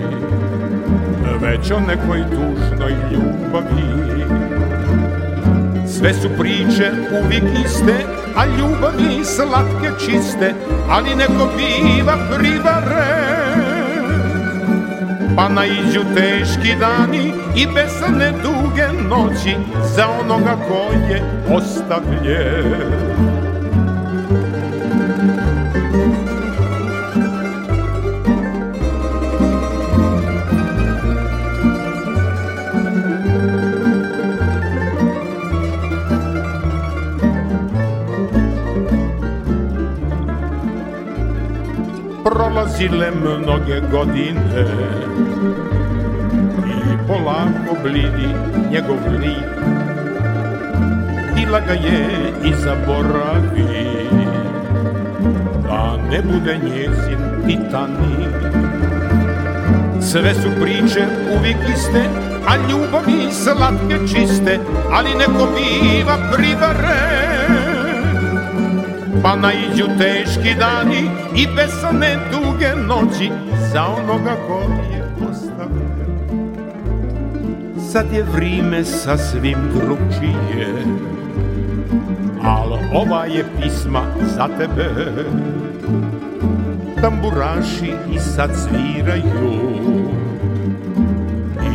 Već 1.42 1.72
o 1.72 1.80
nekoj 1.80 2.24
tužnoj 2.30 2.94
ljubavi. 3.12 3.98
Sve 5.88 6.14
su 6.14 6.30
priče 6.40 6.92
uvijek 7.24 7.44
iste 7.66 8.06
A 8.36 8.46
ljubavi 8.46 9.26
slatke 9.26 9.90
čiste 10.06 10.54
Ali 10.90 11.16
neko 11.16 11.50
biva 11.58 12.18
privaren 12.38 13.78
Pa 15.36 15.50
naiđu 15.50 16.02
teški 16.16 16.76
dani 16.80 17.34
i 17.56 17.68
besane 17.76 18.32
duge 18.32 18.88
noći 19.10 19.56
Za 19.96 20.08
onoga 20.22 20.56
ko 20.68 20.94
je 21.10 21.22
ostavljen 21.56 23.47
prolazile 42.78 43.12
mnoge 43.12 43.82
godine. 43.92 44.66
I 46.68 47.08
polako 47.08 47.76
blidi 47.84 48.30
njegov 48.72 48.98
lik. 49.20 49.58
Tila 51.36 51.60
ga 51.60 51.74
je 51.74 52.34
i 52.44 52.54
zaboravi. 52.54 54.08
Da 55.64 55.98
ne 56.12 56.22
bude 56.22 56.58
njezin 56.64 57.20
titanik. 57.48 58.38
Sve 60.02 60.34
su 60.34 60.50
priče 60.62 61.06
uvijek 61.38 61.58
iste, 61.76 62.04
a 62.48 62.56
ljubavi 62.58 63.32
slatke 63.32 64.08
čiste, 64.08 64.60
ali 64.92 65.10
neko 65.10 65.48
biva 65.56 66.18
privaren 66.34 67.68
Pa 69.24 69.36
naiđu 69.36 69.86
teški 69.98 70.56
dani 70.60 71.10
i 71.38 71.48
besane 71.56 72.18
duge 72.32 72.70
noći 72.88 73.32
Za 73.74 73.86
onoga 73.86 74.36
ko 74.48 74.60
je 74.94 75.30
ostavljen 75.30 75.98
Sad 77.92 78.06
je 78.14 78.24
vrime 78.24 78.84
sasvim 78.84 79.58
drugčije 79.74 80.68
Al 82.44 82.74
ova 82.94 83.26
je 83.26 83.46
pisma 83.62 84.02
za 84.36 84.48
tebe. 84.48 84.90
Tamburaši 87.02 87.94
i 88.14 88.20
sad 88.20 88.50
sviraju 88.56 89.72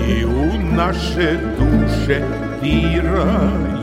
I 0.08 0.24
u 0.24 0.76
naše 0.76 1.38
duše 1.58 2.20
diraju 2.62 3.81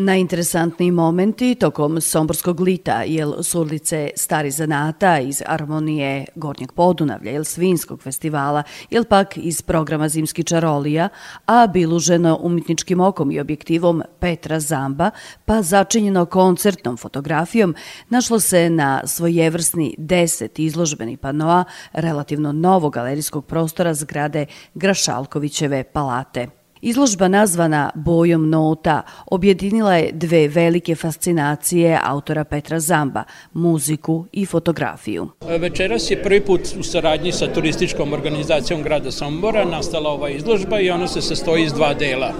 Najinteresantniji 0.00 0.90
momenti 0.90 1.54
tokom 1.54 2.00
Somborskog 2.00 2.60
lita, 2.60 3.02
jel 3.02 3.34
s 3.42 3.54
ulice 3.54 4.10
Stari 4.16 4.50
Zanata, 4.50 5.18
iz 5.18 5.42
Armonije 5.46 6.24
Gornjeg 6.34 6.72
Podunavlja, 6.72 7.30
jel 7.32 7.44
Svinskog 7.44 8.02
festivala, 8.02 8.62
jel 8.90 9.04
pak 9.04 9.36
iz 9.36 9.62
programa 9.62 10.08
Zimski 10.08 10.44
čarolija, 10.44 11.08
a 11.46 11.66
biluženo 11.66 12.38
umjetničkim 12.42 13.00
okom 13.00 13.30
i 13.30 13.40
objektivom 13.40 14.02
Petra 14.18 14.60
Zamba, 14.60 15.10
pa 15.44 15.62
začinjeno 15.62 16.24
koncertnom 16.26 16.96
fotografijom, 16.96 17.74
našlo 18.08 18.40
se 18.40 18.70
na 18.70 19.02
svojevrsni 19.06 19.94
deset 19.98 20.58
izložbeni 20.58 21.16
panoa 21.16 21.64
relativno 21.92 22.52
novog 22.52 22.92
galerijskog 22.92 23.46
prostora 23.46 23.94
zgrade 23.94 24.46
Grašalkovićeve 24.74 25.84
palate. 25.84 26.59
Izložba 26.82 27.28
nazvana 27.28 27.90
Bojom 27.94 28.50
nota 28.50 29.02
objedinila 29.26 29.94
je 29.94 30.12
dve 30.12 30.48
velike 30.48 30.94
fascinacije 30.94 32.00
autora 32.04 32.44
Petra 32.44 32.80
Zamba, 32.80 33.24
muziku 33.52 34.24
i 34.32 34.46
fotografiju. 34.46 35.28
Večeras 35.58 36.10
je 36.10 36.22
prvi 36.22 36.40
put 36.40 36.60
u 36.78 36.82
saradnji 36.82 37.32
sa 37.32 37.52
turističkom 37.52 38.12
organizacijom 38.12 38.82
grada 38.82 39.10
Sombora 39.10 39.64
nastala 39.64 40.10
ova 40.10 40.30
izložba 40.30 40.80
i 40.80 40.90
ona 40.90 41.08
se 41.08 41.22
sastoji 41.22 41.64
iz 41.64 41.72
dva 41.72 41.94
dela. 41.94 42.32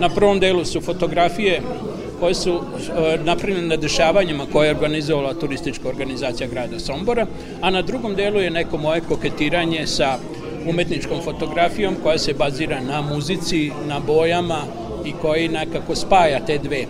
Na 0.00 0.08
prvom 0.08 0.40
delu 0.40 0.64
su 0.64 0.80
fotografije 0.80 1.62
koje 2.20 2.34
su 2.34 2.50
e, 2.60 3.18
napravljene 3.24 3.66
na 3.66 3.76
dešavanjima 3.76 4.46
koje 4.52 4.68
je 4.68 4.74
organizovala 4.74 5.34
turistička 5.34 5.88
organizacija 5.88 6.48
grada 6.48 6.78
Sombora, 6.78 7.26
a 7.60 7.70
na 7.70 7.82
drugom 7.82 8.14
delu 8.14 8.40
je 8.40 8.50
neko 8.50 8.76
moje 8.76 9.00
koketiranje 9.00 9.86
sa 9.86 10.18
umetničkom 10.66 11.22
fotografijom 11.24 11.96
koja 12.02 12.18
se 12.18 12.34
bazira 12.34 12.80
na 12.80 13.02
muzici, 13.02 13.70
na 13.86 14.00
bojama 14.00 14.62
i 15.04 15.12
koji 15.12 15.48
nekako 15.48 15.94
spaja 15.94 16.46
te 16.46 16.58
dve 16.58 16.86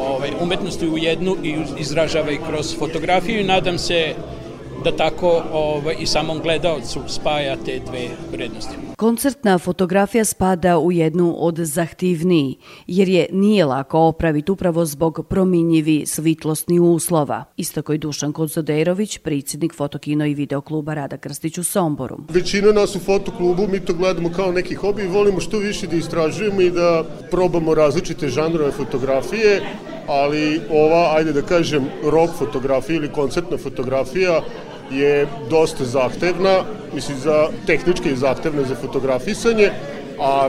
ovaj, 0.00 0.30
umetnosti 0.40 0.88
u 0.88 0.98
jednu 0.98 1.36
i 1.42 1.56
izražava 1.78 2.30
i 2.30 2.38
kroz 2.48 2.78
fotografiju 2.78 3.40
i 3.40 3.44
nadam 3.44 3.78
se 3.78 4.14
da 4.84 4.96
tako 4.96 5.42
ovaj, 5.52 5.96
i 5.98 6.06
samom 6.06 6.40
gledalcu 6.42 7.00
spaja 7.08 7.56
te 7.56 7.80
dve 7.86 8.08
vrednosti. 8.32 8.91
Koncertna 9.02 9.58
fotografija 9.58 10.24
spada 10.24 10.78
u 10.78 10.92
jednu 10.92 11.34
od 11.38 11.58
zahtivniji, 11.58 12.56
jer 12.86 13.08
je 13.08 13.26
nije 13.32 13.64
lako 13.64 13.98
opraviti 13.98 14.52
upravo 14.52 14.84
zbog 14.84 15.26
prominjivi 15.28 16.06
svitlosni 16.06 16.80
uslova, 16.80 17.44
istako 17.56 17.92
i 17.92 17.98
Dušan 17.98 18.32
Konzoderović, 18.32 19.18
predsjednik 19.18 19.74
fotokino 19.74 20.26
i 20.26 20.34
videokluba 20.34 20.94
Rada 20.94 21.16
Krstić 21.16 21.58
u 21.58 21.64
Somboru. 21.64 22.18
Većina 22.28 22.72
nas 22.72 22.96
u 22.96 22.98
fotoklubu, 22.98 23.68
mi 23.68 23.80
to 23.80 23.94
gledamo 23.94 24.30
kao 24.36 24.52
neki 24.52 24.74
hobi 24.74 25.06
volimo 25.06 25.40
što 25.40 25.58
više 25.58 25.86
da 25.86 25.96
istražujemo 25.96 26.60
i 26.60 26.70
da 26.70 27.04
probamo 27.30 27.74
različite 27.74 28.28
žanrove 28.28 28.70
fotografije, 28.70 29.62
ali 30.06 30.60
ova, 30.70 31.14
ajde 31.16 31.32
da 31.32 31.42
kažem, 31.42 31.84
rock 32.04 32.34
fotografija 32.38 32.96
ili 32.96 33.12
koncertna 33.12 33.58
fotografija 33.58 34.40
je 34.92 35.26
dosta 35.50 35.84
zahtevna, 35.84 36.64
mislim 36.94 37.18
za 37.18 37.48
tehničke 37.66 38.10
i 38.12 38.16
zahtevne 38.16 38.64
za 38.64 38.74
fotografisanje, 38.74 39.70
a 40.20 40.48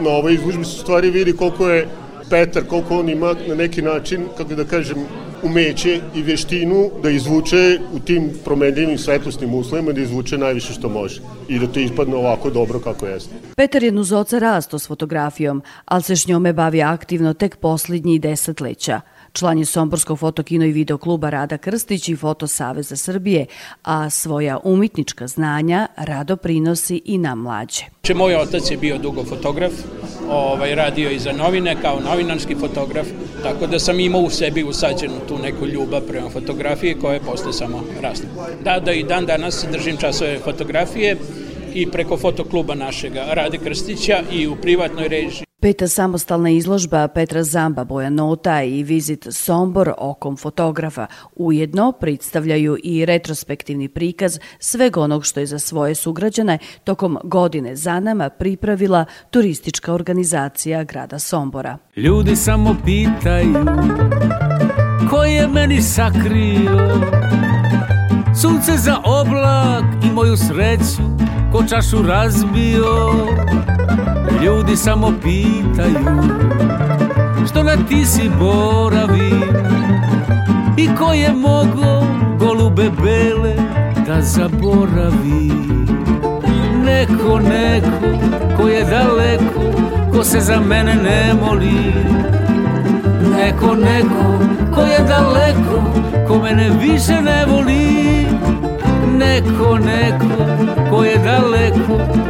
na 0.00 0.10
ovoj 0.10 0.34
izložbi 0.34 0.64
se 0.64 0.78
stvari 0.78 1.10
vidi 1.10 1.32
koliko 1.32 1.68
je 1.68 1.88
Petar, 2.30 2.64
koliko 2.66 2.98
on 2.98 3.08
ima 3.08 3.34
na 3.48 3.54
neki 3.54 3.82
način, 3.82 4.24
kako 4.36 4.54
da 4.54 4.64
kažem, 4.64 4.98
umeće 5.42 6.00
i 6.14 6.22
veštinu 6.22 6.90
da 7.02 7.10
izvuče 7.10 7.78
u 7.92 7.98
tim 7.98 8.30
promenljivim 8.44 8.98
svetlosnim 8.98 9.54
uslovima, 9.54 9.92
da 9.92 10.00
izvuče 10.00 10.38
najviše 10.38 10.72
što 10.72 10.88
može 10.88 11.20
i 11.48 11.58
da 11.58 11.66
to 11.66 11.80
ispadne 11.80 12.16
ovako 12.16 12.50
dobro 12.50 12.78
kako 12.78 13.06
jeste. 13.06 13.34
Petar 13.56 13.82
je 13.82 13.92
nuzoca 13.92 14.38
rasto 14.38 14.78
s 14.78 14.86
fotografijom, 14.86 15.62
ali 15.84 16.02
se 16.02 16.16
s 16.16 16.26
njome 16.26 16.52
bavi 16.52 16.82
aktivno 16.82 17.34
tek 17.34 17.56
posljednji 17.56 18.18
desetleća. 18.18 19.00
Član 19.32 19.58
je 19.58 19.64
Somborskog 19.64 20.18
fotokino 20.18 20.64
i 20.64 20.72
videokluba 20.72 21.30
Rada 21.30 21.58
Krstić 21.58 22.08
i 22.08 22.16
Foto 22.16 22.46
Saveza 22.46 22.96
Srbije, 22.96 23.46
a 23.82 24.10
svoja 24.10 24.58
umitnička 24.64 25.26
znanja 25.26 25.86
rado 25.96 26.36
prinosi 26.36 27.02
i 27.04 27.18
na 27.18 27.34
mlađe. 27.34 27.84
Moj 28.14 28.34
otac 28.34 28.70
je 28.70 28.76
bio 28.76 28.98
dugo 28.98 29.24
fotograf, 29.24 29.72
ovaj, 30.30 30.74
radio 30.74 31.10
i 31.10 31.18
za 31.18 31.32
novine 31.32 31.76
kao 31.82 32.00
novinarski 32.00 32.54
fotograf, 32.54 33.06
tako 33.42 33.66
da 33.66 33.78
sam 33.78 34.00
imao 34.00 34.20
u 34.20 34.30
sebi 34.30 34.64
usađenu 34.64 35.14
tu 35.28 35.38
neku 35.38 35.66
ljubav 35.66 36.00
prema 36.00 36.30
fotografiji 36.30 36.96
koja 37.00 37.14
je 37.14 37.20
posle 37.20 37.52
samo 37.52 37.82
rasla. 38.00 38.28
Da, 38.64 38.80
da 38.80 38.92
i 38.92 39.02
dan 39.02 39.26
danas 39.26 39.66
držim 39.72 39.96
časove 39.96 40.38
fotografije 40.38 41.16
i 41.74 41.90
preko 41.90 42.16
fotokluba 42.16 42.74
našega 42.74 43.24
Rade 43.30 43.58
Krstića 43.58 44.22
i 44.32 44.46
u 44.46 44.56
privatnoj 44.56 45.08
režiji 45.08 45.49
Peta 45.60 45.88
samostalna 45.88 46.50
izložba 46.50 47.08
Petra 47.08 47.42
Zamba 47.42 47.84
Boja 47.84 48.10
Nota 48.10 48.62
i 48.62 48.82
vizit 48.82 49.26
Sombor 49.30 49.92
okom 49.98 50.36
fotografa 50.36 51.06
ujedno 51.36 51.92
predstavljaju 51.92 52.76
i 52.84 53.04
retrospektivni 53.06 53.88
prikaz 53.88 54.38
sveg 54.58 54.96
onog 54.96 55.26
što 55.26 55.40
je 55.40 55.46
za 55.46 55.58
svoje 55.58 55.94
sugrađane 55.94 56.58
tokom 56.84 57.18
godine 57.24 57.76
za 57.76 58.00
nama 58.00 58.28
pripravila 58.28 59.04
turistička 59.30 59.92
organizacija 59.94 60.84
grada 60.84 61.18
Sombora. 61.18 61.78
Ljudi 61.96 62.36
samo 62.36 62.76
pitaju 62.84 63.64
ko 65.10 65.24
je 65.24 65.48
meni 65.48 65.82
sakrio 65.82 67.00
sunce 68.42 68.72
za 68.76 68.96
oblak 69.04 70.04
i 70.04 70.10
moju 70.12 70.36
sreću 70.36 71.02
ko 71.52 71.64
čašu 71.68 72.02
razbio 72.02 72.86
Ljudi 74.42 74.76
samo 74.76 75.12
pitaju 75.22 76.22
Što 77.50 77.62
na 77.62 77.76
ti 77.88 78.04
si 78.04 78.30
boravi? 78.38 79.32
I 80.76 80.88
ko 80.98 81.12
je 81.12 81.32
mogo 81.32 82.06
golube 82.38 82.90
bele 83.02 83.54
Da 84.06 84.22
zaboravi? 84.22 85.50
Neko, 86.84 87.38
neko 87.38 88.26
Ko 88.56 88.68
je 88.68 88.84
daleko 88.84 89.60
Ko 90.12 90.24
se 90.24 90.40
za 90.40 90.60
mene 90.60 90.94
ne 90.94 91.34
moli. 91.44 91.92
Neko, 93.36 93.74
neko 93.74 94.38
Ko 94.74 94.80
je 94.80 94.98
daleko 95.08 95.82
Ko 96.28 96.38
mene 96.38 96.70
više 96.82 97.22
ne 97.22 97.46
voli. 97.46 98.26
Neko, 99.18 99.78
neko 99.78 100.44
Ko 100.90 101.04
je 101.04 101.18
daleko 101.18 102.29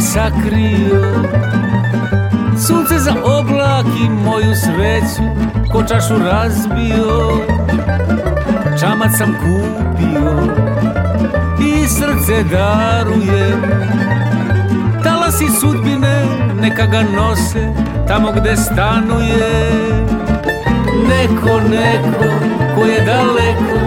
Sakrio. 0.00 1.02
Sunce 2.66 2.98
za 2.98 3.14
oblak 3.24 3.86
i 4.04 4.08
moju 4.08 4.54
sreću 4.54 5.22
Ko 5.72 5.82
čašu 5.82 6.18
razbio. 6.18 7.30
Čamac 8.80 9.10
sam 9.18 9.34
kupio 9.34 10.54
I 11.60 11.86
srce 11.88 12.42
daruje. 12.42 13.56
Talasi 15.04 15.46
sudbine 15.60 16.24
neka 16.60 16.86
ga 16.86 17.02
nose 17.02 17.72
Tamo 18.08 18.32
gde 18.32 18.56
stanuje. 18.56 19.74
Neko, 21.08 21.60
neko 21.60 22.24
ko 22.74 22.84
je 22.84 23.00
daleko 23.00 23.80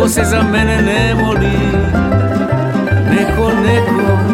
Ko 0.00 0.08
se 0.08 0.24
za 0.24 0.42
mene 0.42 0.82
ne 0.82 1.14
moli. 1.14 1.58
Neko, 3.10 3.50
neko 3.66 4.33